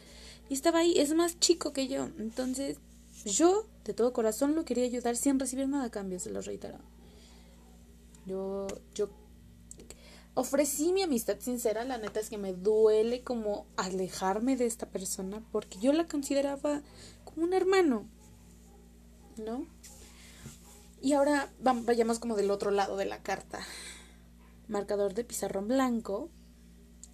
y 0.48 0.54
estaba 0.54 0.80
ahí, 0.80 0.98
es 0.98 1.14
más 1.14 1.38
chico 1.38 1.72
que 1.72 1.88
yo. 1.88 2.08
Entonces, 2.18 2.78
yo 3.24 3.66
de 3.84 3.94
todo 3.94 4.12
corazón 4.12 4.54
lo 4.54 4.64
quería 4.64 4.84
ayudar 4.84 5.16
sin 5.16 5.38
recibir 5.38 5.68
nada 5.68 5.84
a 5.84 5.90
cambio, 5.90 6.20
se 6.20 6.30
lo 6.30 6.40
reitero. 6.40 6.78
Yo, 8.26 8.66
yo 8.94 9.08
ofrecí 10.34 10.92
mi 10.92 11.02
amistad 11.02 11.38
sincera, 11.40 11.84
la 11.84 11.98
neta 11.98 12.20
es 12.20 12.30
que 12.30 12.38
me 12.38 12.52
duele 12.52 13.22
como 13.22 13.66
alejarme 13.76 14.56
de 14.56 14.66
esta 14.66 14.86
persona 14.86 15.42
porque 15.50 15.78
yo 15.80 15.92
la 15.92 16.06
consideraba 16.06 16.82
como 17.24 17.44
un 17.44 17.54
hermano, 17.54 18.06
¿no? 19.36 19.66
Y 21.00 21.12
ahora 21.12 21.50
vayamos 21.60 22.18
como 22.18 22.36
del 22.36 22.50
otro 22.50 22.70
lado 22.70 22.96
de 22.96 23.04
la 23.04 23.22
carta. 23.22 23.60
Marcador 24.68 25.14
de 25.14 25.24
pizarrón 25.24 25.68
blanco 25.68 26.28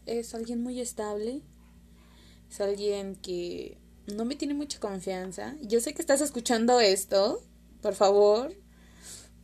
es 0.06 0.34
alguien 0.34 0.62
muy 0.62 0.80
estable, 0.80 1.42
es 2.50 2.60
alguien 2.60 3.16
que 3.16 3.78
no 4.14 4.24
me 4.24 4.36
tiene 4.36 4.54
mucha 4.54 4.80
confianza. 4.80 5.56
Yo 5.62 5.80
sé 5.80 5.94
que 5.94 6.02
estás 6.02 6.20
escuchando 6.20 6.80
esto, 6.80 7.42
por 7.80 7.94
favor. 7.94 8.54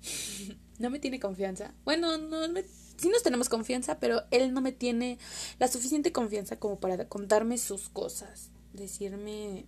no 0.78 0.90
me 0.90 0.98
tiene 0.98 1.20
confianza. 1.20 1.74
Bueno, 1.84 2.18
no 2.18 2.48
me 2.48 2.64
sí 3.00 3.08
nos 3.08 3.22
tenemos 3.22 3.48
confianza, 3.48 3.98
pero 3.98 4.24
él 4.30 4.52
no 4.52 4.60
me 4.60 4.72
tiene 4.72 5.18
la 5.58 5.68
suficiente 5.68 6.12
confianza 6.12 6.58
como 6.58 6.80
para 6.80 7.08
contarme 7.08 7.56
sus 7.56 7.88
cosas, 7.88 8.50
decirme 8.74 9.64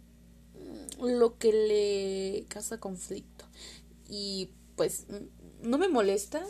mm, 0.54 1.06
lo 1.18 1.38
que 1.38 1.52
le 1.52 2.46
causa 2.48 2.78
conflicto. 2.78 3.46
Y 4.08 4.50
pues 4.76 5.06
mm, 5.08 5.68
no 5.68 5.78
me 5.78 5.88
molesta, 5.88 6.44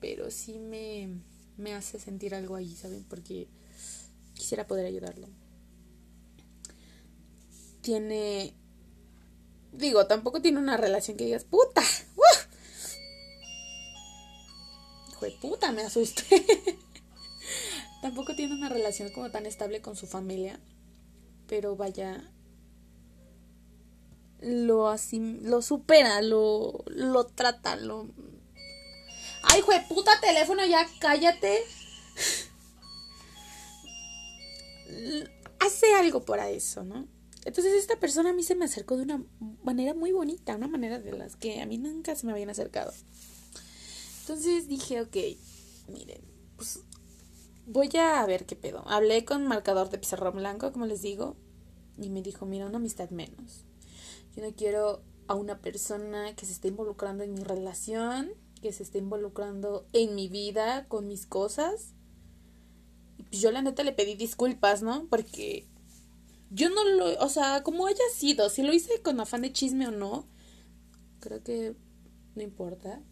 pero 0.00 0.30
sí 0.30 0.58
me, 0.58 1.10
me 1.58 1.74
hace 1.74 2.00
sentir 2.00 2.34
algo 2.34 2.56
ahí, 2.56 2.74
¿saben? 2.74 3.04
Porque 3.08 3.48
quisiera 4.34 4.66
poder 4.66 4.86
ayudarlo. 4.86 5.28
Tiene... 7.82 8.54
Digo, 9.72 10.06
tampoco 10.06 10.40
tiene 10.40 10.58
una 10.58 10.76
relación 10.76 11.16
que 11.16 11.24
digas, 11.24 11.44
puta, 11.44 11.82
puta, 15.30 15.72
me 15.72 15.82
asusté. 15.82 16.24
Tampoco 18.02 18.34
tiene 18.34 18.54
una 18.54 18.68
relación 18.68 19.10
como 19.10 19.30
tan 19.30 19.46
estable 19.46 19.80
con 19.80 19.96
su 19.96 20.06
familia. 20.06 20.58
Pero 21.46 21.76
vaya. 21.76 22.28
Lo 24.40 24.88
así. 24.88 25.38
Lo 25.42 25.62
supera, 25.62 26.20
lo. 26.22 26.84
Lo 26.86 27.26
trata, 27.26 27.76
lo. 27.76 28.08
¡Ay, 29.44 29.60
jue 29.60 29.80
puta 29.88 30.12
teléfono! 30.20 30.64
Ya 30.64 30.88
cállate. 31.00 31.62
Hace 35.60 35.94
algo 35.94 36.24
para 36.24 36.50
eso, 36.50 36.82
¿no? 36.84 37.06
Entonces 37.44 37.72
esta 37.74 37.98
persona 37.98 38.30
a 38.30 38.32
mí 38.32 38.42
se 38.42 38.54
me 38.54 38.66
acercó 38.66 38.96
de 38.96 39.02
una 39.02 39.24
manera 39.64 39.94
muy 39.94 40.12
bonita, 40.12 40.56
una 40.56 40.68
manera 40.68 41.00
de 41.00 41.12
las 41.12 41.36
que 41.36 41.60
a 41.60 41.66
mí 41.66 41.78
nunca 41.78 42.14
se 42.14 42.26
me 42.26 42.32
habían 42.32 42.50
acercado. 42.50 42.92
Entonces 44.20 44.68
dije, 44.68 45.00
ok, 45.00 45.16
miren, 45.88 46.22
pues 46.56 46.80
voy 47.66 47.90
a 47.98 48.24
ver 48.26 48.46
qué 48.46 48.54
pedo. 48.54 48.84
Hablé 48.86 49.24
con 49.24 49.46
marcador 49.46 49.90
de 49.90 49.98
pizarrón 49.98 50.36
blanco, 50.36 50.72
como 50.72 50.86
les 50.86 51.02
digo, 51.02 51.36
y 51.98 52.10
me 52.10 52.22
dijo, 52.22 52.46
mira, 52.46 52.66
una 52.66 52.76
amistad 52.76 53.10
menos. 53.10 53.64
Yo 54.36 54.42
no 54.44 54.54
quiero 54.54 55.02
a 55.26 55.34
una 55.34 55.58
persona 55.58 56.34
que 56.36 56.46
se 56.46 56.52
esté 56.52 56.68
involucrando 56.68 57.24
en 57.24 57.34
mi 57.34 57.42
relación, 57.42 58.30
que 58.60 58.72
se 58.72 58.84
esté 58.84 58.98
involucrando 58.98 59.86
en 59.92 60.14
mi 60.14 60.28
vida, 60.28 60.86
con 60.88 61.08
mis 61.08 61.26
cosas. 61.26 61.94
Y 63.18 63.24
pues 63.24 63.40
yo 63.40 63.50
la 63.50 63.62
neta 63.62 63.82
le 63.82 63.92
pedí 63.92 64.14
disculpas, 64.14 64.82
¿no? 64.82 65.06
Porque 65.08 65.66
yo 66.54 66.68
no 66.68 66.84
lo, 66.84 67.18
o 67.18 67.28
sea, 67.28 67.62
como 67.62 67.86
haya 67.86 68.04
sido, 68.14 68.50
si 68.50 68.62
lo 68.62 68.72
hice 68.74 69.00
con 69.02 69.18
afán 69.20 69.42
de 69.42 69.52
chisme 69.52 69.88
o 69.88 69.90
no, 69.90 70.28
creo 71.20 71.42
que 71.42 71.74
no 72.34 72.42
importa. 72.42 73.02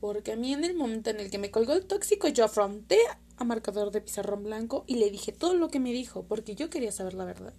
Porque 0.00 0.32
a 0.32 0.36
mí 0.36 0.52
en 0.54 0.64
el 0.64 0.74
momento 0.74 1.10
en 1.10 1.20
el 1.20 1.30
que 1.30 1.38
me 1.38 1.50
colgó 1.50 1.74
el 1.74 1.86
tóxico, 1.86 2.28
yo 2.28 2.44
afronté 2.44 2.98
a 3.36 3.44
marcador 3.44 3.90
de 3.90 4.00
pizarrón 4.00 4.44
blanco 4.44 4.84
y 4.86 4.96
le 4.96 5.10
dije 5.10 5.32
todo 5.32 5.54
lo 5.54 5.68
que 5.68 5.80
me 5.80 5.92
dijo, 5.92 6.26
porque 6.26 6.54
yo 6.54 6.70
quería 6.70 6.92
saber 6.92 7.14
la 7.14 7.24
verdad. 7.24 7.54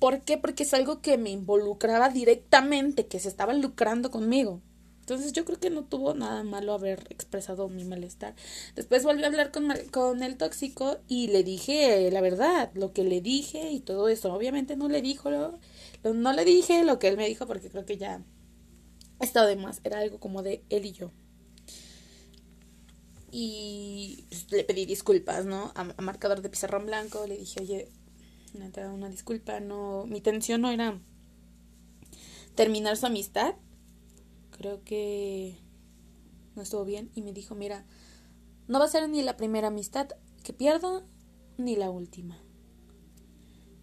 ¿Por 0.00 0.22
qué? 0.22 0.38
Porque 0.38 0.62
es 0.62 0.72
algo 0.72 1.02
que 1.02 1.18
me 1.18 1.30
involucraba 1.30 2.08
directamente, 2.08 3.08
que 3.08 3.18
se 3.18 3.28
estaba 3.28 3.52
lucrando 3.52 4.10
conmigo. 4.10 4.62
Entonces 5.08 5.32
yo 5.32 5.46
creo 5.46 5.58
que 5.58 5.70
no 5.70 5.84
tuvo 5.84 6.12
nada 6.12 6.42
malo 6.42 6.74
haber 6.74 7.06
expresado 7.08 7.70
mi 7.70 7.82
malestar. 7.82 8.34
Después 8.76 9.04
volví 9.04 9.24
a 9.24 9.28
hablar 9.28 9.50
con, 9.50 9.66
con 9.90 10.22
el 10.22 10.36
tóxico 10.36 10.98
y 11.08 11.28
le 11.28 11.42
dije 11.44 12.10
la 12.10 12.20
verdad, 12.20 12.70
lo 12.74 12.92
que 12.92 13.04
le 13.04 13.22
dije 13.22 13.70
y 13.70 13.80
todo 13.80 14.10
eso. 14.10 14.30
Obviamente 14.34 14.76
no 14.76 14.86
le 14.86 15.00
dijo, 15.00 15.30
lo, 15.30 15.58
no 16.12 16.32
le 16.34 16.44
dije 16.44 16.84
lo 16.84 16.98
que 16.98 17.08
él 17.08 17.16
me 17.16 17.26
dijo 17.26 17.46
porque 17.46 17.70
creo 17.70 17.86
que 17.86 17.96
ya 17.96 18.22
estaba 19.18 19.46
de 19.46 19.56
más, 19.56 19.80
era 19.82 20.00
algo 20.00 20.20
como 20.20 20.42
de 20.42 20.62
él 20.68 20.84
y 20.84 20.92
yo. 20.92 21.10
Y 23.32 24.26
le 24.50 24.62
pedí 24.64 24.84
disculpas, 24.84 25.46
¿no? 25.46 25.72
A, 25.74 25.84
marcador 26.02 26.42
de 26.42 26.50
pizarrón 26.50 26.84
blanco, 26.84 27.26
le 27.26 27.38
dije, 27.38 27.62
oye, 27.62 27.88
una, 28.52 28.90
una 28.90 29.08
disculpa, 29.08 29.58
no, 29.60 30.04
mi 30.04 30.18
intención 30.18 30.60
no 30.60 30.70
era 30.70 31.00
terminar 32.54 32.98
su 32.98 33.06
amistad. 33.06 33.54
Creo 34.58 34.82
que 34.84 35.58
no 36.56 36.62
estuvo 36.62 36.84
bien 36.84 37.10
y 37.14 37.22
me 37.22 37.32
dijo, 37.32 37.54
mira, 37.54 37.86
no 38.66 38.78
va 38.78 38.84
a 38.84 38.88
ser 38.88 39.08
ni 39.08 39.22
la 39.22 39.36
primera 39.36 39.68
amistad 39.68 40.08
que 40.42 40.52
pierda 40.52 41.04
ni 41.56 41.76
la 41.76 41.90
última. 41.90 42.42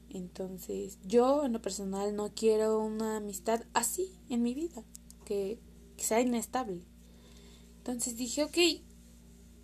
Entonces, 0.10 1.00
yo 1.04 1.44
en 1.44 1.54
lo 1.54 1.62
personal 1.62 2.16
no 2.16 2.34
quiero 2.34 2.80
una 2.80 3.18
amistad 3.18 3.64
así 3.74 4.18
en 4.30 4.44
mi 4.44 4.54
vida 4.54 4.84
que, 5.26 5.60
sea 5.98 6.22
inestable. 6.22 6.84
Entonces 7.78 8.18
dije, 8.18 8.44
ok, 8.44 8.58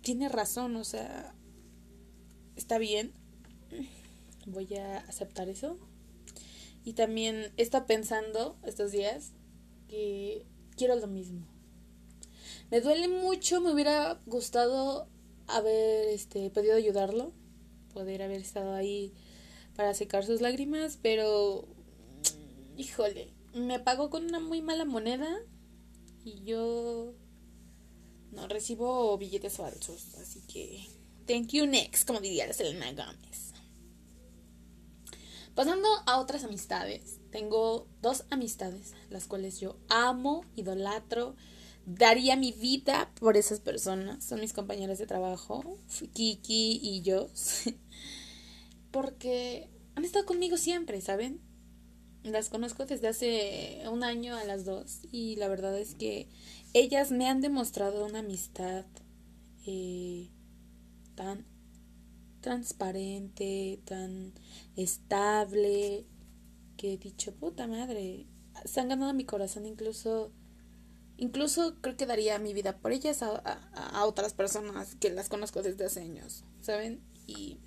tiene 0.00 0.28
razón, 0.28 0.76
o 0.76 0.84
sea, 0.84 1.34
está 2.56 2.78
bien, 2.78 3.12
voy 4.46 4.74
a 4.76 4.98
aceptar 4.98 5.48
eso. 5.48 5.78
Y 6.84 6.94
también 6.94 7.52
está 7.56 7.86
pensando 7.86 8.56
estos 8.64 8.92
días 8.92 9.32
que 9.88 10.46
quiero 10.82 10.96
lo 10.96 11.06
mismo. 11.06 11.46
Me 12.72 12.80
duele 12.80 13.06
mucho, 13.06 13.60
me 13.60 13.72
hubiera 13.72 14.20
gustado 14.26 15.06
haber 15.46 16.08
este, 16.08 16.50
podido 16.50 16.74
ayudarlo, 16.74 17.32
poder 17.94 18.20
haber 18.20 18.40
estado 18.40 18.74
ahí 18.74 19.12
para 19.76 19.94
secar 19.94 20.24
sus 20.24 20.40
lágrimas, 20.40 20.98
pero 21.00 21.68
híjole, 22.76 23.32
me 23.54 23.78
pagó 23.78 24.10
con 24.10 24.24
una 24.24 24.40
muy 24.40 24.60
mala 24.60 24.84
moneda 24.84 25.28
y 26.24 26.42
yo 26.42 27.14
no 28.32 28.48
recibo 28.48 29.16
billetes 29.18 29.58
falsos, 29.58 30.16
así 30.16 30.40
que 30.48 30.84
thank 31.28 31.50
you 31.50 31.64
next, 31.64 32.08
como 32.08 32.20
diría 32.20 32.48
la 32.48 32.54
Selena 32.54 32.90
Gómez. 32.90 33.51
Pasando 35.54 35.86
a 36.06 36.18
otras 36.18 36.44
amistades, 36.44 37.20
tengo 37.30 37.86
dos 38.00 38.24
amistades, 38.30 38.94
las 39.10 39.26
cuales 39.26 39.60
yo 39.60 39.76
amo, 39.90 40.46
idolatro, 40.56 41.36
daría 41.84 42.36
mi 42.36 42.52
vida 42.52 43.10
por 43.20 43.36
esas 43.36 43.60
personas. 43.60 44.24
Son 44.24 44.40
mis 44.40 44.54
compañeras 44.54 44.98
de 44.98 45.06
trabajo, 45.06 45.76
Kiki 46.14 46.80
y 46.82 47.02
yo, 47.02 47.28
porque 48.90 49.68
han 49.94 50.04
estado 50.06 50.24
conmigo 50.24 50.56
siempre, 50.56 51.02
¿saben? 51.02 51.40
Las 52.22 52.48
conozco 52.48 52.86
desde 52.86 53.08
hace 53.08 53.82
un 53.90 54.04
año 54.04 54.36
a 54.36 54.44
las 54.44 54.64
dos 54.64 55.00
y 55.10 55.36
la 55.36 55.48
verdad 55.48 55.78
es 55.78 55.94
que 55.94 56.28
ellas 56.72 57.10
me 57.10 57.28
han 57.28 57.40
demostrado 57.40 58.06
una 58.06 58.20
amistad 58.20 58.86
eh, 59.66 60.30
tan 61.14 61.44
transparente, 62.42 63.80
tan 63.86 64.34
estable, 64.76 66.04
que 66.76 66.92
he 66.92 66.98
dicho, 66.98 67.34
puta 67.34 67.66
madre, 67.66 68.26
se 68.66 68.80
han 68.80 68.88
ganado 68.88 69.14
mi 69.14 69.24
corazón 69.24 69.64
incluso, 69.64 70.30
incluso 71.16 71.76
creo 71.80 71.96
que 71.96 72.04
daría 72.04 72.38
mi 72.38 72.52
vida 72.52 72.76
por 72.76 72.92
ellas 72.92 73.22
a, 73.22 73.36
a 73.36 74.04
otras 74.04 74.34
personas 74.34 74.96
que 74.96 75.08
las 75.08 75.30
conozco 75.30 75.62
desde 75.62 75.86
hace 75.86 76.02
años, 76.02 76.44
¿saben? 76.60 77.00
Y, 77.26 77.60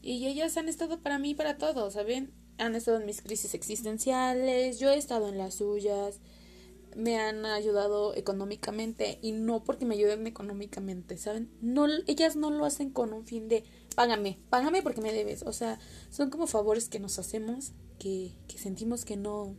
y 0.00 0.26
ellas 0.28 0.56
han 0.56 0.68
estado 0.68 1.02
para 1.02 1.18
mí 1.18 1.34
para 1.34 1.58
todo, 1.58 1.90
¿saben? 1.90 2.32
han 2.58 2.74
estado 2.74 2.98
en 2.98 3.06
mis 3.06 3.22
crisis 3.22 3.54
existenciales, 3.54 4.78
yo 4.78 4.90
he 4.90 4.96
estado 4.96 5.28
en 5.28 5.38
las 5.38 5.54
suyas. 5.54 6.20
Me 6.96 7.20
han 7.20 7.44
ayudado 7.44 8.14
económicamente 8.14 9.18
y 9.20 9.32
no 9.32 9.62
porque 9.62 9.84
me 9.84 9.94
ayuden 9.94 10.26
económicamente, 10.26 11.18
¿saben? 11.18 11.50
No, 11.60 11.86
ellas 12.06 12.36
no 12.36 12.50
lo 12.50 12.64
hacen 12.64 12.90
con 12.90 13.12
un 13.12 13.26
fin 13.26 13.48
de 13.48 13.64
págame, 13.94 14.40
págame 14.48 14.82
porque 14.82 15.02
me 15.02 15.12
debes. 15.12 15.42
O 15.42 15.52
sea, 15.52 15.78
son 16.10 16.30
como 16.30 16.46
favores 16.46 16.88
que 16.88 16.98
nos 16.98 17.18
hacemos 17.18 17.72
que, 17.98 18.32
que 18.48 18.58
sentimos 18.58 19.04
que 19.04 19.16
no, 19.16 19.54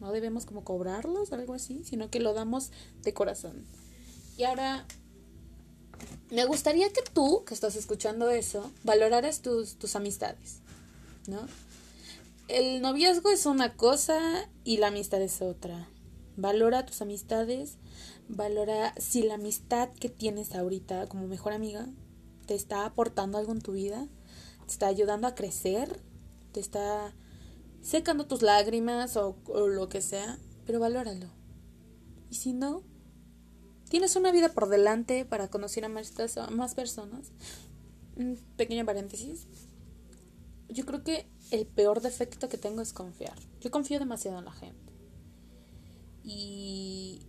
no 0.00 0.10
debemos 0.10 0.46
como 0.46 0.64
cobrarlos, 0.64 1.32
algo 1.32 1.52
así, 1.52 1.84
sino 1.84 2.10
que 2.10 2.18
lo 2.18 2.32
damos 2.32 2.70
de 3.02 3.12
corazón. 3.12 3.66
Y 4.38 4.44
ahora, 4.44 4.86
me 6.30 6.46
gustaría 6.46 6.90
que 6.90 7.02
tú, 7.12 7.44
que 7.44 7.52
estás 7.52 7.76
escuchando 7.76 8.30
eso, 8.30 8.72
valoraras 8.84 9.42
tus, 9.42 9.76
tus 9.76 9.96
amistades, 9.96 10.60
¿no? 11.26 11.46
El 12.48 12.80
noviazgo 12.80 13.30
es 13.30 13.44
una 13.44 13.76
cosa 13.76 14.48
y 14.64 14.78
la 14.78 14.88
amistad 14.88 15.20
es 15.20 15.42
otra. 15.42 15.88
Valora 16.36 16.86
tus 16.86 17.02
amistades, 17.02 17.76
valora 18.28 18.94
si 18.98 19.22
la 19.22 19.34
amistad 19.34 19.90
que 19.90 20.08
tienes 20.08 20.54
ahorita 20.54 21.06
como 21.08 21.26
mejor 21.26 21.52
amiga 21.52 21.86
te 22.46 22.54
está 22.54 22.86
aportando 22.86 23.38
algo 23.38 23.52
en 23.52 23.60
tu 23.60 23.72
vida, 23.72 24.08
te 24.66 24.72
está 24.72 24.86
ayudando 24.86 25.26
a 25.26 25.34
crecer, 25.34 26.00
te 26.52 26.60
está 26.60 27.14
secando 27.82 28.26
tus 28.26 28.42
lágrimas 28.42 29.16
o, 29.16 29.36
lo 29.68 29.88
que 29.88 30.00
sea, 30.00 30.38
pero 30.64 30.80
valóralo. 30.80 31.28
Y 32.30 32.36
si 32.36 32.54
no, 32.54 32.82
tienes 33.90 34.16
una 34.16 34.32
vida 34.32 34.48
por 34.50 34.68
delante 34.68 35.24
para 35.24 35.48
conocer 35.48 35.84
a 35.84 35.88
más, 35.88 36.14
más 36.50 36.74
personas. 36.74 37.32
Pequeño 38.56 38.86
paréntesis. 38.86 39.46
Yo 40.68 40.86
creo 40.86 41.04
que 41.04 41.26
el 41.50 41.66
peor 41.66 42.00
defecto 42.00 42.48
que 42.48 42.56
tengo 42.56 42.80
es 42.80 42.94
confiar. 42.94 43.38
Yo 43.60 43.70
confío 43.70 43.98
demasiado 43.98 44.38
en 44.38 44.46
la 44.46 44.52
gente. 44.52 44.91
Y, 46.24 47.20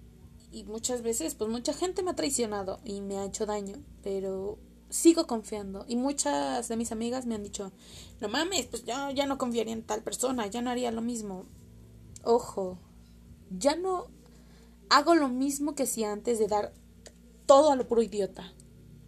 y 0.52 0.64
muchas 0.66 1.02
veces, 1.02 1.36
pues 1.36 1.50
mucha 1.50 1.74
gente 1.74 2.04
me 2.04 2.12
ha 2.12 2.16
traicionado 2.16 2.80
y 2.84 3.02
me 3.02 3.18
ha 3.18 3.26
hecho 3.26 3.46
daño, 3.46 3.84
pero 4.04 4.60
sigo 4.90 5.26
confiando. 5.26 5.86
Y 5.88 5.96
muchas 5.96 6.68
de 6.68 6.78
mis 6.78 6.92
amigas 6.92 7.26
me 7.26 7.36
han 7.36 7.44
dicho, 7.44 7.72
no 8.22 8.30
mames, 8.30 8.68
pues 8.68 8.86
ya, 8.86 9.12
ya 9.12 9.26
no 9.26 9.38
confiaría 9.38 9.74
en 9.74 9.84
tal 9.84 10.04
persona, 10.04 10.48
ya 10.48 10.62
no 10.62 10.70
haría 10.70 10.92
lo 10.92 11.02
mismo. 11.02 11.46
Ojo, 12.24 12.78
ya 13.50 13.76
no 13.76 14.08
hago 14.90 15.16
lo 15.16 15.30
mismo 15.30 15.74
que 15.74 15.88
si 15.88 16.04
antes 16.04 16.38
de 16.38 16.48
dar 16.48 16.74
todo 17.46 17.72
a 17.72 17.76
lo 17.76 17.88
puro 17.88 18.04
idiota. 18.04 18.54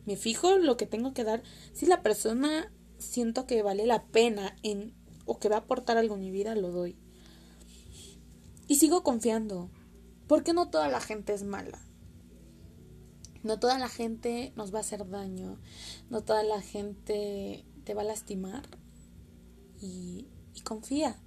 Me 0.06 0.17
fijo 0.17 0.58
lo 0.58 0.78
que 0.78 0.88
tengo 0.88 1.13
que 1.13 1.24
dar. 1.24 1.43
Si 1.74 1.86
la 1.86 2.02
persona 2.02 2.71
siento 2.98 3.45
que 3.45 3.62
vale 3.62 3.86
la 3.86 4.06
pena 4.06 4.56
en 4.63 4.93
o 5.26 5.39
que 5.39 5.50
va 5.50 5.58
a 5.58 5.60
aportar 5.60 5.98
algo 5.98 6.15
en 6.15 6.21
mi 6.21 6.32
vida, 6.32 6.56
lo 6.56 6.71
doy. 6.71 6.98
Y 8.67 8.76
sigo 8.76 9.04
confiando. 9.04 9.69
Porque 10.27 10.53
no 10.53 10.69
toda 10.69 10.88
la 10.88 11.01
gente 11.01 11.33
es 11.33 11.43
mala. 11.43 11.79
No 13.43 13.59
toda 13.59 13.77
la 13.77 13.89
gente 13.89 14.53
nos 14.55 14.73
va 14.73 14.79
a 14.79 14.81
hacer 14.81 15.07
daño. 15.07 15.59
No 16.09 16.23
toda 16.23 16.43
la 16.43 16.61
gente 16.61 17.63
te 17.83 17.93
va 17.93 18.01
a 18.01 18.05
lastimar. 18.05 18.63
Y, 19.79 20.27
confía. 20.63 21.19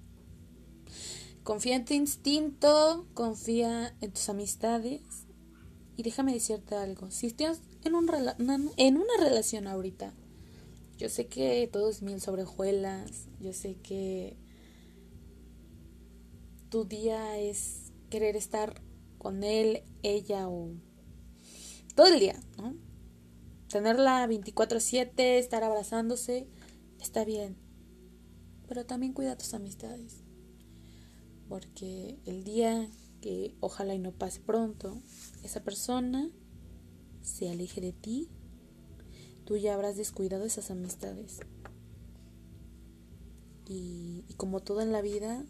Confía 1.43 1.77
en 1.77 1.85
tu 1.85 1.93
instinto, 1.93 3.07
confía 3.13 3.95
en 4.01 4.11
tus 4.11 4.27
amistades. 4.27 5.01
Y 5.95 6.03
déjame 6.03 6.33
decirte 6.33 6.75
algo. 6.75 7.09
Si 7.09 7.27
estás 7.27 7.61
en, 7.83 7.95
un 7.95 8.09
en 8.75 8.97
una 8.97 9.17
relación 9.19 9.67
ahorita, 9.67 10.13
yo 10.97 11.07
sé 11.07 11.27
que 11.27 11.69
todo 11.71 11.89
es 11.89 12.01
mil 12.01 12.19
sobre 12.19 12.43
Yo 13.39 13.53
sé 13.53 13.75
que 13.75 14.35
tu 16.69 16.83
día 16.83 17.37
es 17.39 17.93
querer 18.09 18.35
estar 18.35 18.81
con 19.19 19.43
él, 19.43 19.83
ella 20.01 20.49
o 20.49 20.71
todo 21.93 22.07
el 22.07 22.19
día, 22.19 22.39
¿no? 22.57 22.75
Tenerla 23.67 24.25
24/7, 24.25 25.37
estar 25.37 25.63
abrazándose, 25.63 26.47
está 26.99 27.23
bien. 27.25 27.55
Pero 28.67 28.85
también 28.85 29.13
cuida 29.13 29.37
tus 29.37 29.53
amistades. 29.53 30.23
Porque 31.47 32.17
el 32.25 32.43
día 32.43 32.89
que 33.21 33.55
ojalá 33.59 33.93
y 33.93 33.99
no 33.99 34.11
pase 34.11 34.39
pronto, 34.39 35.01
esa 35.43 35.63
persona 35.63 36.31
se 37.21 37.49
aleje 37.49 37.81
de 37.81 37.91
ti, 37.91 38.29
tú 39.43 39.57
ya 39.57 39.73
habrás 39.73 39.97
descuidado 39.97 40.45
esas 40.45 40.71
amistades. 40.71 41.39
Y, 43.67 44.23
y 44.27 44.33
como 44.35 44.61
todo 44.61 44.81
en 44.81 44.91
la 44.91 45.01
vida, 45.01 45.45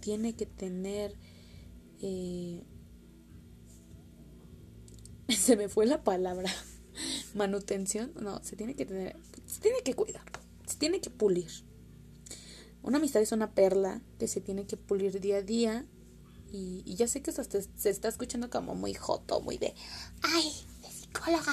tiene 0.00 0.34
que 0.34 0.46
tener 0.46 1.18
eh, 2.00 2.62
se 5.36 5.56
me 5.56 5.68
fue 5.68 5.86
la 5.86 6.02
palabra. 6.02 6.50
Manutención 7.34 8.12
no 8.20 8.42
se 8.42 8.56
tiene 8.56 8.74
que 8.74 8.86
tener 8.86 9.16
se 9.46 9.60
tiene 9.60 9.82
que 9.82 9.94
cuidar 9.94 10.22
se 10.66 10.76
tiene 10.78 11.00
que 11.00 11.10
pulir. 11.10 11.50
Una 12.82 12.98
amistad 12.98 13.22
es 13.22 13.32
una 13.32 13.52
perla 13.52 14.02
que 14.18 14.28
se 14.28 14.40
tiene 14.40 14.66
que 14.66 14.76
pulir 14.76 15.20
día 15.20 15.36
a 15.38 15.42
día 15.42 15.86
y, 16.50 16.82
ya 16.94 17.06
sé 17.06 17.20
que 17.22 17.32
se 17.32 17.90
está 17.90 18.08
escuchando 18.08 18.48
como 18.48 18.74
muy 18.74 18.94
joto 18.94 19.40
muy 19.40 19.58
de 19.58 19.74
ay 20.22 20.52
de 20.82 20.88
psicóloga 20.88 21.52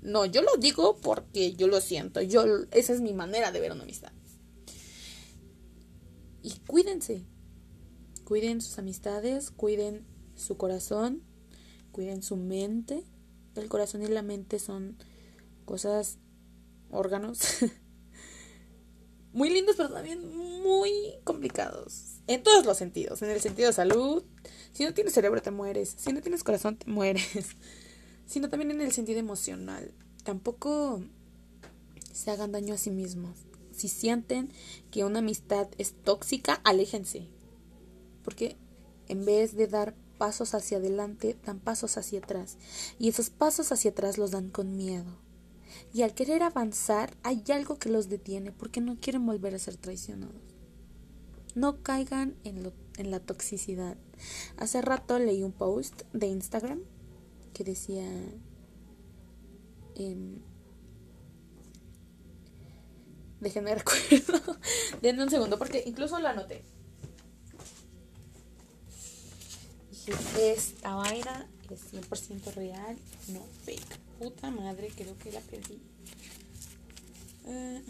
no 0.00 0.24
yo 0.24 0.40
lo 0.40 0.56
digo 0.56 0.96
porque 1.02 1.54
yo 1.54 1.66
lo 1.66 1.80
siento 1.80 2.22
yo 2.22 2.44
esa 2.70 2.92
es 2.92 3.00
mi 3.00 3.12
manera 3.12 3.52
de 3.52 3.60
ver 3.60 3.72
una 3.72 3.82
amistad. 3.82 4.12
Y 6.42 6.58
cuídense 6.66 7.24
Cuiden 8.24 8.62
sus 8.62 8.78
amistades, 8.78 9.50
cuiden 9.50 10.06
su 10.34 10.56
corazón, 10.56 11.22
cuiden 11.94 12.22
su 12.22 12.36
mente. 12.36 13.02
El 13.54 13.68
corazón 13.70 14.02
y 14.02 14.08
la 14.08 14.20
mente 14.20 14.58
son 14.58 14.98
cosas, 15.64 16.18
órganos, 16.90 17.38
muy 19.32 19.48
lindos, 19.48 19.76
pero 19.76 19.88
también 19.88 20.20
muy 20.62 20.90
complicados. 21.24 22.16
En 22.26 22.42
todos 22.42 22.66
los 22.66 22.76
sentidos. 22.76 23.22
En 23.22 23.30
el 23.30 23.40
sentido 23.40 23.68
de 23.68 23.72
salud. 23.72 24.22
Si 24.72 24.84
no 24.84 24.92
tienes 24.92 25.14
cerebro, 25.14 25.40
te 25.40 25.50
mueres. 25.50 25.94
Si 25.96 26.12
no 26.12 26.20
tienes 26.20 26.44
corazón, 26.44 26.76
te 26.76 26.90
mueres. 26.90 27.56
Sino 28.26 28.50
también 28.50 28.70
en 28.72 28.80
el 28.80 28.92
sentido 28.92 29.20
emocional. 29.20 29.94
Tampoco 30.24 31.02
se 32.12 32.30
hagan 32.30 32.52
daño 32.52 32.74
a 32.74 32.78
sí 32.78 32.90
mismos. 32.90 33.38
Si 33.72 33.88
sienten 33.88 34.50
que 34.90 35.04
una 35.04 35.20
amistad 35.20 35.68
es 35.78 35.94
tóxica, 36.02 36.60
aléjense 36.64 37.28
porque 38.24 38.56
en 39.06 39.24
vez 39.24 39.54
de 39.54 39.68
dar 39.68 39.94
pasos 40.24 40.54
hacia 40.54 40.78
adelante, 40.78 41.36
dan 41.44 41.60
pasos 41.60 41.98
hacia 41.98 42.20
atrás, 42.20 42.56
y 42.98 43.10
esos 43.10 43.28
pasos 43.28 43.72
hacia 43.72 43.90
atrás 43.90 44.16
los 44.16 44.30
dan 44.30 44.48
con 44.48 44.74
miedo. 44.74 45.18
Y 45.92 46.00
al 46.00 46.14
querer 46.14 46.42
avanzar, 46.42 47.14
hay 47.22 47.44
algo 47.52 47.78
que 47.78 47.90
los 47.90 48.08
detiene 48.08 48.50
porque 48.50 48.80
no 48.80 48.96
quieren 48.98 49.26
volver 49.26 49.54
a 49.54 49.58
ser 49.58 49.76
traicionados. 49.76 50.40
No 51.54 51.82
caigan 51.82 52.36
en, 52.42 52.72
la 53.10 53.20
toxicidad. 53.20 53.98
Hace 54.56 54.80
rato 54.80 55.18
leí 55.18 55.42
un 55.42 55.52
post 55.52 56.04
de 56.14 56.26
Instagram 56.28 56.80
que 57.52 57.64
decía... 57.64 58.08
Eh, 59.96 60.38
déjenme 63.40 63.74
recuerdo. 63.84 64.56
Denme 65.02 65.22
un 65.22 65.30
segundo 65.30 65.58
porque 65.58 65.82
incluso 65.84 66.18
lo 66.18 66.28
anoté. 66.28 66.64
Esta 70.38 70.94
vaina 70.94 71.48
es 71.70 71.92
100% 71.92 72.54
real, 72.54 72.96
no 73.28 73.46
fake. 73.64 73.98
Puta 74.18 74.50
madre, 74.50 74.90
creo 74.94 75.16
que 75.18 75.32
la 75.32 75.40
perdí. 75.40 75.80
Eh, 77.46 77.82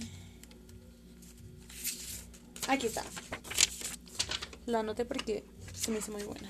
aquí 2.69 2.87
está. 2.87 3.05
La 4.67 4.81
anoté 4.81 5.05
porque 5.05 5.45
se 5.75 5.91
me 5.91 5.99
hizo 5.99 6.13
muy 6.13 6.23
buena. 6.23 6.49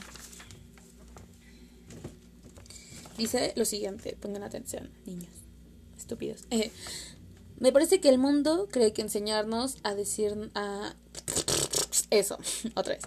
Dice 3.17 3.53
lo 3.57 3.65
siguiente, 3.65 4.17
pongan 4.21 4.43
atención, 4.43 4.91
niños, 5.07 5.33
estúpidos. 5.97 6.45
Eh, 6.51 6.71
me 7.59 7.73
parece 7.73 8.01
que 8.01 8.09
el 8.09 8.19
mundo 8.19 8.69
cree 8.71 8.93
que 8.93 9.01
enseñarnos 9.01 9.77
a 9.85 9.95
decir 9.95 10.51
a 10.55 10.95
eso, 12.11 12.39
otra 12.75 12.95
vez. 12.95 13.05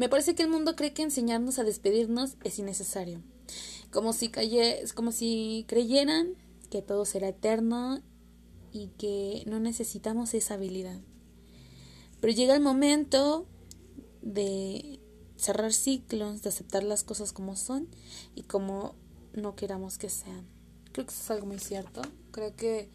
Me 0.00 0.08
parece 0.08 0.34
que 0.34 0.42
el 0.42 0.48
mundo 0.48 0.76
cree 0.76 0.94
que 0.94 1.02
enseñarnos 1.02 1.58
a 1.58 1.62
despedirnos 1.62 2.38
es 2.42 2.58
innecesario. 2.58 3.20
Como 3.90 4.14
si, 4.14 4.32
como 4.94 5.12
si 5.12 5.66
creyeran 5.68 6.36
que 6.70 6.80
todo 6.80 7.04
será 7.04 7.28
eterno 7.28 8.00
y 8.72 8.86
que 8.96 9.44
no 9.46 9.60
necesitamos 9.60 10.32
esa 10.32 10.54
habilidad. 10.54 10.98
Pero 12.18 12.32
llega 12.32 12.54
el 12.56 12.62
momento 12.62 13.46
de 14.22 15.00
cerrar 15.36 15.74
ciclos, 15.74 16.40
de 16.40 16.48
aceptar 16.48 16.82
las 16.82 17.04
cosas 17.04 17.34
como 17.34 17.54
son 17.54 17.86
y 18.34 18.44
como 18.44 18.94
no 19.34 19.54
queramos 19.54 19.98
que 19.98 20.08
sean. 20.08 20.46
Creo 20.92 21.04
que 21.04 21.12
eso 21.12 21.24
es 21.24 21.30
algo 21.30 21.46
muy 21.46 21.58
cierto. 21.58 22.00
Creo 22.30 22.56
que 22.56 22.88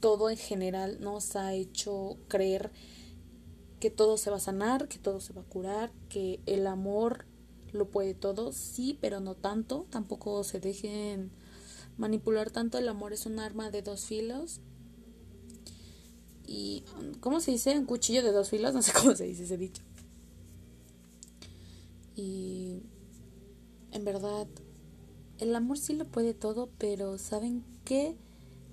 todo 0.00 0.30
en 0.30 0.36
general 0.36 0.98
nos 1.00 1.36
ha 1.36 1.54
hecho 1.54 2.16
creer 2.26 2.72
que 3.80 3.90
todo 3.90 4.16
se 4.16 4.30
va 4.30 4.36
a 4.36 4.40
sanar, 4.40 4.88
que 4.88 4.98
todo 4.98 5.20
se 5.20 5.32
va 5.32 5.42
a 5.42 5.44
curar, 5.44 5.92
que 6.08 6.40
el 6.46 6.66
amor 6.66 7.26
lo 7.72 7.90
puede 7.90 8.14
todo, 8.14 8.52
sí, 8.52 8.98
pero 9.00 9.20
no 9.20 9.34
tanto. 9.34 9.86
Tampoco 9.90 10.42
se 10.44 10.60
dejen 10.60 11.30
manipular 11.96 12.50
tanto. 12.50 12.78
El 12.78 12.88
amor 12.88 13.12
es 13.12 13.26
un 13.26 13.38
arma 13.38 13.70
de 13.70 13.82
dos 13.82 14.06
filos. 14.06 14.60
Y, 16.46 16.84
¿cómo 17.20 17.40
se 17.40 17.50
dice? 17.50 17.78
Un 17.78 17.86
cuchillo 17.86 18.22
de 18.22 18.32
dos 18.32 18.50
filos, 18.50 18.74
no 18.74 18.82
sé 18.82 18.92
cómo 18.92 19.14
se 19.14 19.24
dice 19.24 19.44
ese 19.44 19.56
dicho. 19.56 19.82
Y, 22.14 22.82
en 23.92 24.04
verdad, 24.04 24.46
el 25.38 25.54
amor 25.54 25.78
sí 25.78 25.94
lo 25.94 26.06
puede 26.06 26.32
todo, 26.32 26.70
pero 26.78 27.18
¿saben 27.18 27.64
qué? 27.84 28.16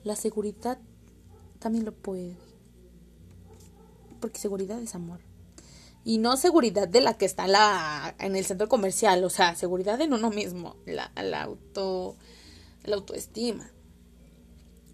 La 0.03 0.15
seguridad 0.15 0.79
también 1.59 1.85
lo 1.85 1.93
puede. 1.93 2.37
Porque 4.23 4.39
seguridad 4.39 4.81
es 4.81 4.95
amor. 4.95 5.19
Y 6.05 6.17
no 6.17 6.37
seguridad 6.37 6.87
de 6.87 7.01
la 7.01 7.17
que 7.17 7.25
está 7.25 7.45
la, 7.45 8.15
en 8.19 8.37
el 8.37 8.45
centro 8.45 8.69
comercial, 8.69 9.21
o 9.25 9.29
sea, 9.29 9.53
seguridad 9.53 9.99
en 9.99 10.13
uno 10.13 10.29
mismo, 10.29 10.77
la, 10.85 11.11
la, 11.21 11.43
auto, 11.43 12.15
la 12.85 12.95
autoestima. 12.95 13.69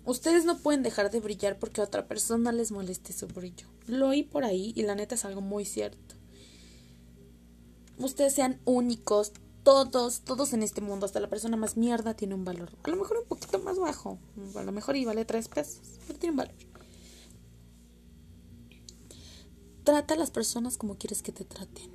Ustedes 0.04 0.46
no 0.46 0.58
pueden 0.58 0.82
dejar 0.82 1.12
de 1.12 1.20
brillar 1.20 1.60
porque 1.60 1.80
a 1.80 1.84
otra 1.84 2.08
persona 2.08 2.52
les 2.52 2.72
moleste 2.72 3.14
su 3.14 3.28
brillo. 3.28 3.68
Lo 3.86 4.08
oí 4.08 4.24
por 4.24 4.46
ahí 4.46 4.74
y 4.76 4.82
la 4.82 4.96
neta 4.96 5.14
es 5.14 5.26
algo 5.26 5.42
muy 5.42 5.64
cierto. 5.64 6.16
Ustedes 8.00 8.34
sean 8.34 8.60
únicos, 8.66 9.32
todos, 9.62 10.22
todos 10.22 10.54
en 10.54 10.64
este 10.64 10.82
mundo, 10.82 11.06
hasta 11.06 11.20
la 11.20 11.30
persona 11.30 11.56
más 11.56 11.78
mierda 11.78 12.16
tiene 12.16 12.34
un 12.34 12.46
valor. 12.46 12.72
A 12.82 12.90
lo 12.90 12.96
mejor 12.96 13.18
un 13.18 13.28
poquito 13.28 13.60
más 13.60 13.78
bajo, 13.78 14.18
a 14.56 14.64
lo 14.64 14.72
mejor 14.72 14.96
y 14.96 15.06
vale 15.06 15.24
tres 15.24 15.50
pesos, 15.50 16.00
pero 16.08 16.18
tiene 16.18 16.32
un 16.32 16.38
valor. 16.38 16.69
Trata 19.90 20.14
a 20.14 20.18
las 20.18 20.30
personas 20.30 20.78
como 20.78 21.00
quieres 21.00 21.24
que 21.24 21.32
te 21.32 21.46
traten. 21.46 21.90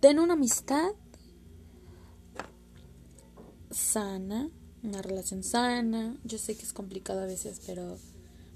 Ten 0.00 0.18
una 0.18 0.32
amistad 0.32 0.90
sana, 3.70 4.50
una 4.82 5.02
relación 5.02 5.44
sana. 5.44 6.16
Yo 6.24 6.36
sé 6.38 6.56
que 6.56 6.64
es 6.64 6.72
complicado 6.72 7.20
a 7.20 7.26
veces, 7.26 7.60
pero 7.64 7.96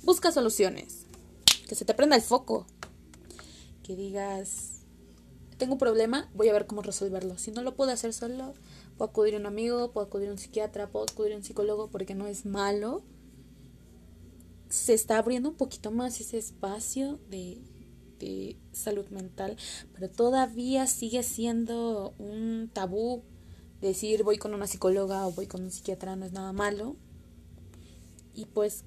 busca 0.03 0.33
soluciones. 0.33 1.07
Que 1.69 1.77
se 1.77 1.85
te 1.85 1.95
prenda 1.95 2.17
el 2.17 2.23
foco. 2.23 2.67
Que 3.85 3.95
digas, 3.95 4.81
tengo 5.59 5.75
un 5.75 5.79
problema, 5.79 6.29
voy 6.35 6.49
a 6.49 6.53
ver 6.53 6.67
cómo 6.67 6.83
resolverlo. 6.83 7.39
Si 7.39 7.53
no 7.53 7.63
lo 7.63 7.77
puedo 7.77 7.93
hacer 7.93 8.13
solo, 8.13 8.53
puedo 8.99 9.13
acudir 9.13 9.37
a 9.37 9.39
un 9.39 9.47
amigo, 9.47 9.93
puedo 9.93 10.09
acudir 10.09 10.29
a 10.29 10.33
un 10.33 10.39
psiquiatra, 10.39 10.91
puedo 10.91 11.07
acudir 11.09 11.35
a 11.35 11.37
un 11.37 11.45
psicólogo 11.45 11.87
porque 11.87 12.17
no 12.17 12.27
es 12.27 12.47
malo 12.47 13.05
se 14.73 14.95
está 14.95 15.19
abriendo 15.19 15.51
un 15.51 15.57
poquito 15.57 15.91
más 15.91 16.19
ese 16.19 16.39
espacio 16.39 17.21
de, 17.29 17.61
salud 18.71 19.07
mental, 19.09 19.57
pero 19.93 20.09
todavía 20.09 20.87
sigue 20.87 21.25
siendo 21.25 22.15
un 22.19 22.71
tabú 22.73 23.25
decir 23.81 24.23
voy 24.23 24.39
con 24.39 24.55
una 24.55 24.69
psicóloga 24.69 25.27
o 25.27 25.33
voy 25.33 25.49
con 25.49 25.65
un 25.65 25.73
psiquiatra, 25.73 26.15
no 26.15 26.25
es 26.25 26.33
nada 26.33 26.53
malo. 26.53 26.97
Y 28.33 28.47
pues 28.47 28.85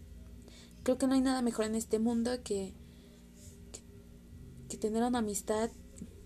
creo 0.84 0.98
que 0.98 1.06
no 1.06 1.16
hay 1.16 1.22
nada 1.22 1.42
mejor 1.42 1.66
en 1.66 1.76
este 1.76 2.00
mundo 2.00 2.32
que, 2.44 2.74
que, 4.70 4.78
tener 4.78 5.04
una 5.04 5.20
amistad 5.20 5.70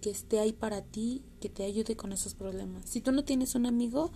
que 0.02 0.12
esté 0.12 0.40
ahí 0.40 0.54
para 0.54 0.84
ti, 0.84 1.26
que 1.42 1.50
te 1.50 1.64
ayude 1.64 1.98
con 1.98 2.14
esos 2.14 2.36
problemas. 2.36 2.86
Si 2.86 3.02
tú 3.02 3.12
no 3.12 3.26
tienes 3.26 3.56
un 3.56 3.66
amigo, 3.66 4.12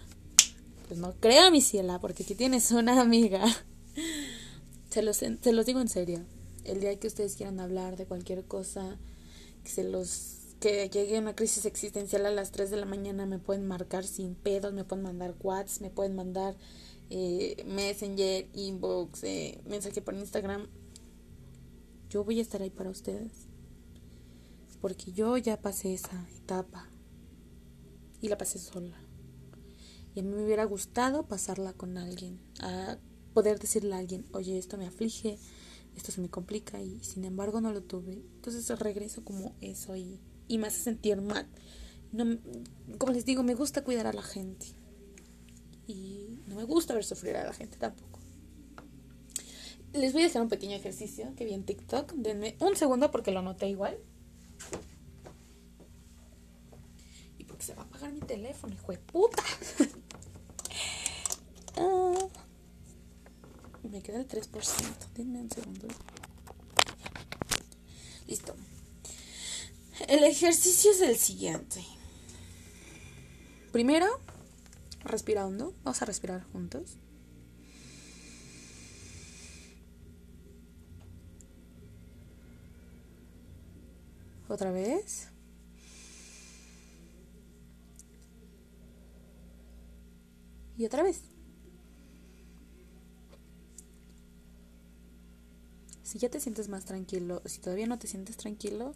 pues 0.88 1.00
no 1.00 1.16
crea 1.16 1.50
mi 1.50 1.62
ciela, 1.62 2.00
porque 2.00 2.22
aquí 2.24 2.36
tienes 2.36 2.72
una 2.72 3.02
amiga. 3.02 3.44
Se 4.94 5.02
los, 5.02 5.18
se 5.18 5.54
los 5.54 5.66
digo 5.66 5.82
en 5.82 5.88
serio. 5.88 6.24
El 6.66 6.80
día 6.80 7.00
que 7.00 7.08
ustedes 7.08 7.36
quieran 7.36 7.60
hablar 7.60 7.98
de 7.98 8.06
cualquier 8.06 8.44
cosa, 8.44 9.00
que 9.64 9.72
se 9.72 9.84
los 9.84 10.56
que 10.60 10.88
llegue 10.88 11.18
una 11.18 11.36
crisis 11.36 11.66
existencial 11.66 12.28
a 12.28 12.30
las 12.30 12.52
3 12.52 12.70
de 12.70 12.78
la 12.78 12.86
mañana, 12.86 13.26
me 13.26 13.40
pueden 13.40 13.66
marcar 13.66 14.04
sin 14.04 14.36
pedos, 14.36 14.72
me 14.72 14.84
pueden 14.84 15.04
mandar 15.04 15.34
WhatsApp, 15.42 15.82
me 15.82 15.90
pueden 15.90 16.16
mandar 16.16 16.56
eh, 17.10 17.64
Messenger, 17.66 18.48
inbox, 18.54 19.24
eh, 19.24 19.60
mensaje 19.66 20.04
por 20.04 20.14
Instagram. 20.14 20.68
Yo 22.12 22.24
voy 22.24 22.38
a 22.38 22.44
estar 22.44 22.62
ahí 22.62 22.70
para 22.70 22.92
ustedes. 22.92 23.32
Porque 24.80 25.12
yo 25.12 25.38
ya 25.38 25.60
pasé 25.60 25.96
esa 25.96 26.24
etapa. 26.38 26.88
Y 28.22 28.28
la 28.28 28.38
pasé 28.38 28.60
sola. 28.60 29.02
Y 30.14 30.20
a 30.20 30.24
mí 30.24 30.30
me 30.30 30.46
hubiera 30.46 30.66
gustado 30.66 31.24
pasarla 31.28 31.74
con 31.74 31.98
alguien. 31.98 32.40
A 32.60 33.00
poder 33.34 33.60
decirle 33.60 33.96
a 33.96 33.98
alguien, 33.98 34.26
oye, 34.32 34.58
esto 34.58 34.78
me 34.78 34.88
aflige, 34.88 35.38
esto 35.96 36.12
se 36.12 36.22
me 36.22 36.30
complica 36.30 36.82
y 36.82 37.04
sin 37.04 37.26
embargo 37.26 37.62
no 37.62 37.72
lo 37.72 37.82
tuve. 37.82 38.14
Entonces 38.14 38.68
regreso 38.80 39.24
como 39.24 39.56
eso 39.62 39.96
y, 39.96 40.20
y 40.48 40.58
me 40.58 40.68
hace 40.68 40.82
sentir 40.82 41.22
mal. 41.22 41.48
No, 42.12 42.38
como 42.98 43.12
les 43.12 43.26
digo, 43.26 43.44
me 43.44 43.56
gusta 43.56 43.84
cuidar 43.84 44.08
a 44.08 44.14
la 44.14 44.22
gente 44.22 44.68
y 45.88 46.40
no 46.48 46.56
me 46.56 46.64
gusta 46.64 46.94
ver 46.94 47.04
sufrir 47.04 47.36
a 47.36 47.44
la 47.44 47.54
gente 47.54 47.78
tampoco. 47.78 48.20
Les 49.94 50.14
voy 50.14 50.24
a 50.24 50.26
hacer 50.26 50.42
un 50.42 50.50
pequeño 50.50 50.76
ejercicio 50.76 51.34
que 51.36 51.46
vi 51.46 51.54
en 51.54 51.66
TikTok. 51.66 52.14
Denme 52.14 52.56
un 52.60 52.76
segundo 52.76 53.12
porque 53.12 53.32
lo 53.32 53.42
noté 53.42 53.70
igual. 53.70 53.98
Y 57.38 57.44
porque 57.44 57.64
se 57.64 57.76
va 57.76 57.84
a 57.84 57.86
apagar 57.86 58.12
mi 58.12 58.22
teléfono, 58.22 58.74
hijo 58.74 58.92
de 58.92 58.98
puta. 58.98 59.44
ah. 61.78 62.28
Me 63.84 64.02
queda 64.02 64.20
el 64.20 64.28
3%. 64.28 65.14
Denme 65.14 65.40
un 65.40 65.52
segundo. 65.52 65.88
Listo. 68.28 68.56
El 70.08 70.24
ejercicio 70.24 70.92
es 70.92 71.02
el 71.02 71.16
siguiente. 71.18 71.86
Primero, 73.72 74.08
respira 75.04 75.46
hondo. 75.46 75.74
Vamos 75.84 76.02
a 76.02 76.06
respirar 76.06 76.44
juntos. 76.52 76.98
Otra 84.48 84.72
vez. 84.72 85.30
Y 90.78 90.86
otra 90.86 91.04
vez. 91.04 91.33
Si 96.14 96.20
ya 96.20 96.30
te 96.30 96.40
sientes 96.40 96.70
más 96.70 96.86
tranquilo, 96.86 97.42
si 97.44 97.60
todavía 97.60 97.88
no 97.88 97.98
te 97.98 98.06
sientes 98.06 98.38
tranquilo, 98.38 98.94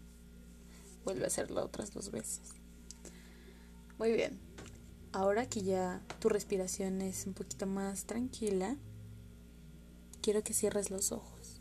vuelve 1.04 1.24
a 1.24 1.28
hacerlo 1.28 1.66
otras 1.66 1.92
dos 1.92 2.12
veces. 2.12 2.42
Muy 3.98 4.12
bien. 4.12 4.40
Ahora 5.14 5.50
que 5.50 5.64
ya 5.64 6.00
tu 6.20 6.30
respiración 6.30 7.02
es 7.02 7.26
un 7.26 7.34
poquito 7.34 7.66
más 7.66 8.06
tranquila, 8.06 8.76
quiero 10.22 10.44
que 10.44 10.54
cierres 10.54 10.92
los 10.92 11.12
ojos. 11.12 11.60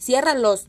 Ciérralos. 0.00 0.68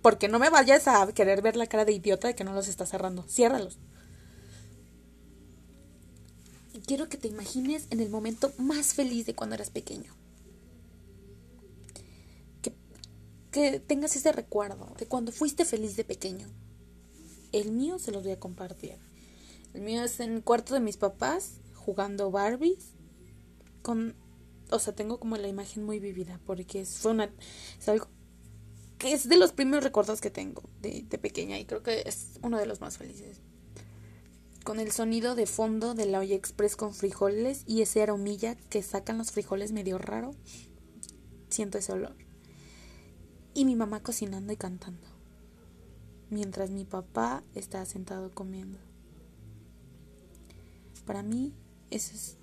Porque 0.00 0.28
no 0.28 0.38
me 0.38 0.48
vayas 0.48 0.86
a 0.86 1.04
querer 1.12 1.42
ver 1.42 1.56
la 1.56 1.66
cara 1.66 1.84
de 1.84 1.90
idiota 1.90 2.28
de 2.28 2.36
que 2.36 2.44
no 2.44 2.52
los 2.52 2.68
estás 2.68 2.90
cerrando. 2.90 3.24
Ciérralos. 3.24 3.80
quiero 6.86 7.08
que 7.08 7.18
te 7.18 7.26
imagines 7.26 7.88
en 7.90 7.98
el 7.98 8.10
momento 8.10 8.52
más 8.58 8.94
feliz 8.94 9.26
de 9.26 9.34
cuando 9.34 9.56
eras 9.56 9.70
pequeño. 9.70 10.17
Que 13.50 13.80
tengas 13.80 14.14
ese 14.16 14.32
recuerdo 14.32 14.94
de 14.98 15.06
cuando 15.06 15.32
fuiste 15.32 15.64
feliz 15.64 15.96
de 15.96 16.04
pequeño. 16.04 16.48
El 17.52 17.72
mío 17.72 17.98
se 17.98 18.12
los 18.12 18.22
voy 18.22 18.32
a 18.32 18.40
compartir. 18.40 18.96
El 19.74 19.82
mío 19.82 20.02
es 20.02 20.20
en 20.20 20.34
el 20.34 20.42
cuarto 20.42 20.74
de 20.74 20.80
mis 20.80 20.96
papás 20.96 21.60
jugando 21.74 22.30
Barbies 22.30 22.92
con 23.82 24.14
o 24.70 24.78
sea, 24.78 24.94
tengo 24.94 25.18
como 25.18 25.38
la 25.38 25.48
imagen 25.48 25.84
muy 25.84 25.98
vivida 25.98 26.40
porque 26.44 26.80
es, 26.80 26.98
fue 26.98 27.12
una 27.12 27.30
es 27.78 27.88
algo 27.88 28.08
que 28.98 29.12
es 29.12 29.26
de 29.28 29.38
los 29.38 29.52
primeros 29.52 29.82
recuerdos 29.82 30.20
que 30.20 30.30
tengo 30.30 30.62
de, 30.82 31.06
de 31.08 31.18
pequeña 31.18 31.58
y 31.58 31.64
creo 31.64 31.82
que 31.82 32.02
es 32.04 32.38
uno 32.42 32.58
de 32.58 32.66
los 32.66 32.80
más 32.80 32.98
felices. 32.98 33.40
Con 34.64 34.80
el 34.80 34.92
sonido 34.92 35.34
de 35.34 35.46
fondo 35.46 35.94
de 35.94 36.04
la 36.04 36.18
olla 36.18 36.34
express 36.34 36.76
con 36.76 36.92
frijoles 36.92 37.62
y 37.66 37.80
ese 37.80 38.02
aromilla 38.02 38.56
que 38.56 38.82
sacan 38.82 39.16
los 39.16 39.30
frijoles 39.30 39.72
medio 39.72 39.96
raro. 39.96 40.34
Siento 41.48 41.78
ese 41.78 41.92
olor 41.92 42.27
y 43.58 43.64
mi 43.64 43.74
mamá 43.74 44.00
cocinando 44.00 44.52
y 44.52 44.56
cantando, 44.56 45.08
mientras 46.30 46.70
mi 46.70 46.84
papá 46.84 47.42
está 47.56 47.84
sentado 47.86 48.32
comiendo. 48.32 48.78
Para 51.04 51.24
mí 51.24 51.52
ese, 51.90 52.36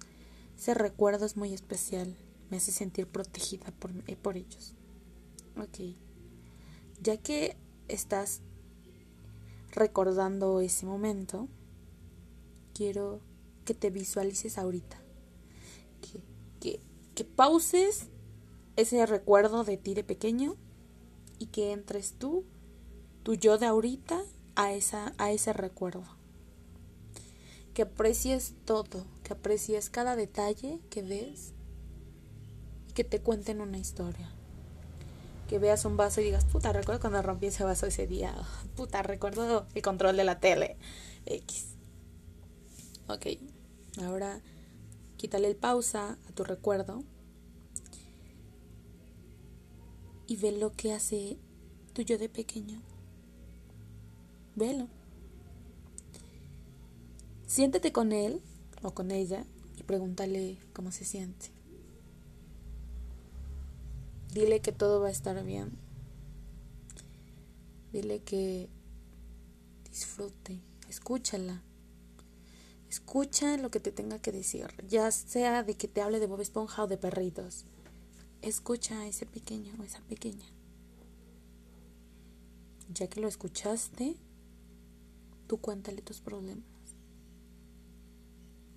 ese 0.57 0.73
recuerdo 0.73 1.25
es 1.25 1.37
muy 1.37 1.53
especial, 1.53 2.13
me 2.49 2.57
hace 2.57 2.73
sentir 2.73 3.07
protegida 3.07 3.71
por, 3.79 3.91
eh, 4.07 4.17
por 4.17 4.35
ellos. 4.35 4.73
Ok, 5.57 5.95
ya 7.01 7.15
que 7.15 7.55
estás 7.87 8.41
recordando 9.71 10.59
ese 10.59 10.85
momento, 10.85 11.47
quiero 12.73 13.21
que 13.63 13.73
te 13.73 13.89
visualices 13.89 14.57
ahorita. 14.57 14.97
Que, 16.01 16.21
que, 16.59 16.81
que, 17.15 17.23
pauses 17.23 18.07
ese 18.75 19.05
recuerdo 19.05 19.63
de 19.63 19.77
ti 19.77 19.93
de 19.93 20.03
pequeño 20.03 20.57
y 21.39 21.47
que 21.47 21.71
entres 21.71 22.13
tú, 22.17 22.45
tu 23.23 23.33
yo 23.33 23.57
de 23.57 23.65
ahorita, 23.65 24.21
a, 24.55 24.73
esa, 24.73 25.13
a 25.17 25.31
ese 25.31 25.53
recuerdo. 25.53 26.03
Que 27.73 27.83
aprecies 27.83 28.53
todo, 28.65 29.05
que 29.23 29.33
aprecies 29.33 29.89
cada 29.89 30.15
detalle 30.15 30.79
que 30.89 31.01
ves 31.01 31.53
y 32.89 32.93
que 32.93 33.03
te 33.03 33.19
cuenten 33.19 33.61
una 33.61 33.77
historia. 33.77 34.31
Que 35.49 35.59
veas 35.59 35.85
un 35.85 35.97
vaso 35.97 36.21
y 36.21 36.25
digas, 36.25 36.45
puta, 36.45 36.73
recuerdo 36.73 37.01
cuando 37.01 37.21
rompí 37.21 37.47
ese 37.47 37.63
vaso 37.63 37.85
ese 37.85 38.07
día. 38.07 38.33
Puta, 38.75 39.03
recuerdo 39.03 39.67
el 39.75 39.81
control 39.81 40.17
de 40.17 40.23
la 40.23 40.39
tele. 40.39 40.77
X. 41.25 41.75
Ok, 43.07 43.27
ahora 44.03 44.41
quítale 45.17 45.47
el 45.47 45.55
pausa 45.55 46.17
a 46.27 46.31
tu 46.31 46.43
recuerdo 46.43 47.03
y 50.27 50.35
ve 50.37 50.51
lo 50.51 50.71
que 50.71 50.93
hace 50.93 51.37
tu 51.93 52.01
yo 52.01 52.17
de 52.17 52.29
pequeño. 52.29 52.81
Velo. 54.55 54.87
Siéntate 57.45 57.91
con 57.91 58.11
él 58.11 58.41
o 58.81 58.93
con 58.93 59.11
ella 59.11 59.45
y 59.77 59.83
pregúntale 59.83 60.57
cómo 60.73 60.91
se 60.91 61.05
siente. 61.05 61.51
Dile 64.33 64.61
que 64.61 64.71
todo 64.71 64.99
va 64.99 65.07
a 65.07 65.11
estar 65.11 65.41
bien. 65.45 65.77
Dile 67.93 68.19
que 68.19 68.67
disfrute. 69.89 70.59
Escúchala. 70.89 71.63
Escucha 72.89 73.57
lo 73.57 73.71
que 73.71 73.79
te 73.79 73.91
tenga 73.91 74.19
que 74.19 74.31
decir, 74.31 74.67
ya 74.87 75.11
sea 75.11 75.63
de 75.63 75.75
que 75.75 75.87
te 75.87 76.01
hable 76.01 76.19
de 76.19 76.27
Bob 76.27 76.41
Esponja 76.41 76.83
o 76.83 76.87
de 76.87 76.97
perritos. 76.97 77.65
Escucha 78.45 78.99
a 78.99 79.07
ese 79.07 79.25
pequeño 79.25 79.73
o 79.79 79.83
esa 79.83 80.01
pequeña. 80.01 80.45
Ya 82.93 83.07
que 83.07 83.19
lo 83.19 83.27
escuchaste, 83.27 84.17
tú 85.47 85.57
cuéntale 85.57 86.03
tus 86.03 86.21
problemas. 86.21 86.63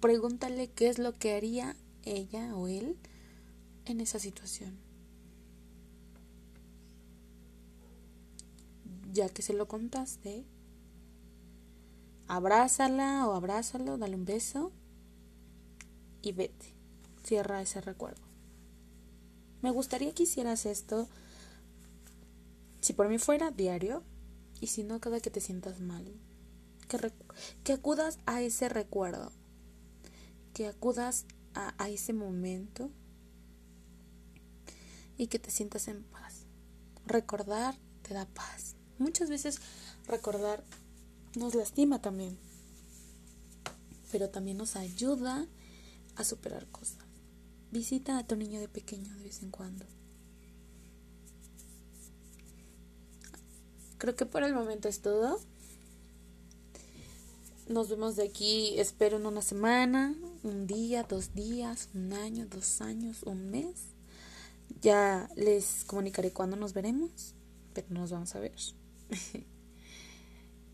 Pregúntale 0.00 0.70
qué 0.70 0.88
es 0.88 0.98
lo 0.98 1.12
que 1.12 1.34
haría 1.34 1.76
ella 2.02 2.56
o 2.56 2.66
él 2.66 2.96
en 3.84 4.00
esa 4.00 4.18
situación. 4.18 4.78
Ya 9.12 9.28
que 9.28 9.42
se 9.42 9.52
lo 9.52 9.68
contaste, 9.68 10.46
abrázala 12.26 13.28
o 13.28 13.34
abrázalo, 13.34 13.98
dale 13.98 14.16
un 14.16 14.24
beso 14.24 14.72
y 16.22 16.32
vete. 16.32 16.72
Cierra 17.22 17.60
ese 17.60 17.82
recuerdo. 17.82 18.27
Me 19.62 19.70
gustaría 19.70 20.14
que 20.14 20.22
hicieras 20.24 20.66
esto, 20.66 21.08
si 22.80 22.92
por 22.92 23.08
mí 23.08 23.18
fuera, 23.18 23.50
diario, 23.50 24.02
y 24.60 24.68
si 24.68 24.84
no, 24.84 25.00
cada 25.00 25.20
que 25.20 25.30
te 25.30 25.40
sientas 25.40 25.80
mal. 25.80 26.04
Que, 27.64 27.72
acudas 27.72 28.18
a 28.26 28.40
ese 28.40 28.68
recuerdo, 28.68 29.32
que 30.54 30.66
acudas 30.66 31.26
a, 31.54 31.74
a 31.82 31.88
ese 31.88 32.12
momento 32.12 32.90
y 35.16 35.26
que 35.26 35.38
te 35.38 35.50
sientas 35.50 35.88
en 35.88 36.02
paz. 36.04 36.46
Recordar 37.04 37.76
te 38.02 38.14
da 38.14 38.26
paz. 38.26 38.76
Muchas 38.98 39.28
veces 39.28 39.60
recordar 40.06 40.64
nos 41.36 41.54
lastima 41.54 42.00
también, 42.00 42.38
pero 44.10 44.30
también 44.30 44.56
nos 44.56 44.76
ayuda 44.76 45.46
a 46.16 46.24
superar 46.24 46.66
cosas. 46.68 47.07
Visita 47.70 48.18
a 48.18 48.26
tu 48.26 48.34
niño 48.34 48.60
de 48.60 48.68
pequeño 48.68 49.14
de 49.16 49.24
vez 49.24 49.42
en 49.42 49.50
cuando. 49.50 49.84
Creo 53.98 54.14
que 54.16 54.26
por 54.26 54.42
el 54.42 54.54
momento 54.54 54.88
es 54.88 55.00
todo. 55.00 55.38
Nos 57.68 57.90
vemos 57.90 58.16
de 58.16 58.24
aquí, 58.24 58.78
espero 58.78 59.18
en 59.18 59.26
una 59.26 59.42
semana, 59.42 60.14
un 60.42 60.66
día, 60.66 61.02
dos 61.02 61.34
días, 61.34 61.90
un 61.92 62.14
año, 62.14 62.46
dos 62.46 62.80
años, 62.80 63.22
un 63.24 63.50
mes. 63.50 63.88
Ya 64.80 65.28
les 65.36 65.84
comunicaré 65.84 66.32
cuándo 66.32 66.56
nos 66.56 66.72
veremos, 66.72 67.34
pero 67.74 67.88
nos 67.90 68.10
vamos 68.10 68.34
a 68.34 68.40
ver. 68.40 68.54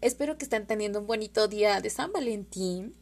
espero 0.00 0.38
que 0.38 0.44
estén 0.44 0.66
teniendo 0.68 1.00
un 1.00 1.06
bonito 1.08 1.48
día 1.48 1.80
de 1.80 1.90
San 1.90 2.12
Valentín 2.12 2.94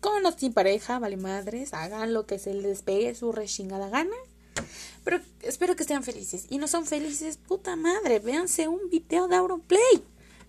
con 0.00 0.24
o 0.24 0.32
sin 0.32 0.52
pareja, 0.52 0.98
vale 0.98 1.16
madres, 1.16 1.74
hagan 1.74 2.12
lo 2.12 2.26
que 2.26 2.38
se 2.38 2.54
les 2.54 2.82
pegue 2.82 3.14
su 3.14 3.32
rechingada 3.32 3.88
gana. 3.88 4.16
Pero 5.04 5.20
espero 5.42 5.76
que 5.76 5.82
estén 5.82 6.02
felices. 6.02 6.46
Y 6.50 6.58
no 6.58 6.68
son 6.68 6.86
felices, 6.86 7.36
puta 7.36 7.76
madre, 7.76 8.18
véanse 8.18 8.68
un 8.68 8.90
video 8.90 9.28
de 9.28 9.36
Auronplay. 9.36 10.04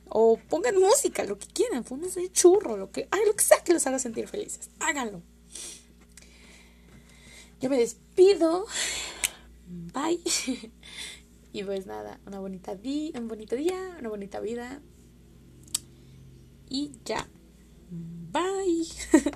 O 0.10 0.38
pongan 0.50 0.78
música, 0.78 1.24
lo 1.24 1.38
que 1.38 1.48
quieran, 1.48 1.86
fúmense 1.86 2.30
churro, 2.32 2.76
lo 2.76 2.92
que, 2.92 3.08
ay, 3.12 3.22
lo 3.26 3.34
que 3.34 3.44
sea 3.44 3.64
que 3.64 3.74
los 3.74 3.86
haga 3.88 3.98
sentir 3.98 4.28
felices. 4.28 4.70
Háganlo. 4.80 5.22
Yo 7.62 7.70
me 7.70 7.78
despido. 7.78 8.66
Bye. 9.68 10.20
y 11.54 11.64
pues 11.64 11.86
nada, 11.86 12.20
una 12.26 12.40
bonita 12.40 12.74
un 12.74 13.28
bonito 13.30 13.56
día, 13.56 13.96
una 14.00 14.10
bonita 14.10 14.42
vida. 14.42 14.82
Y 16.68 16.92
ya. 17.06 17.28
Bye. 18.32 18.84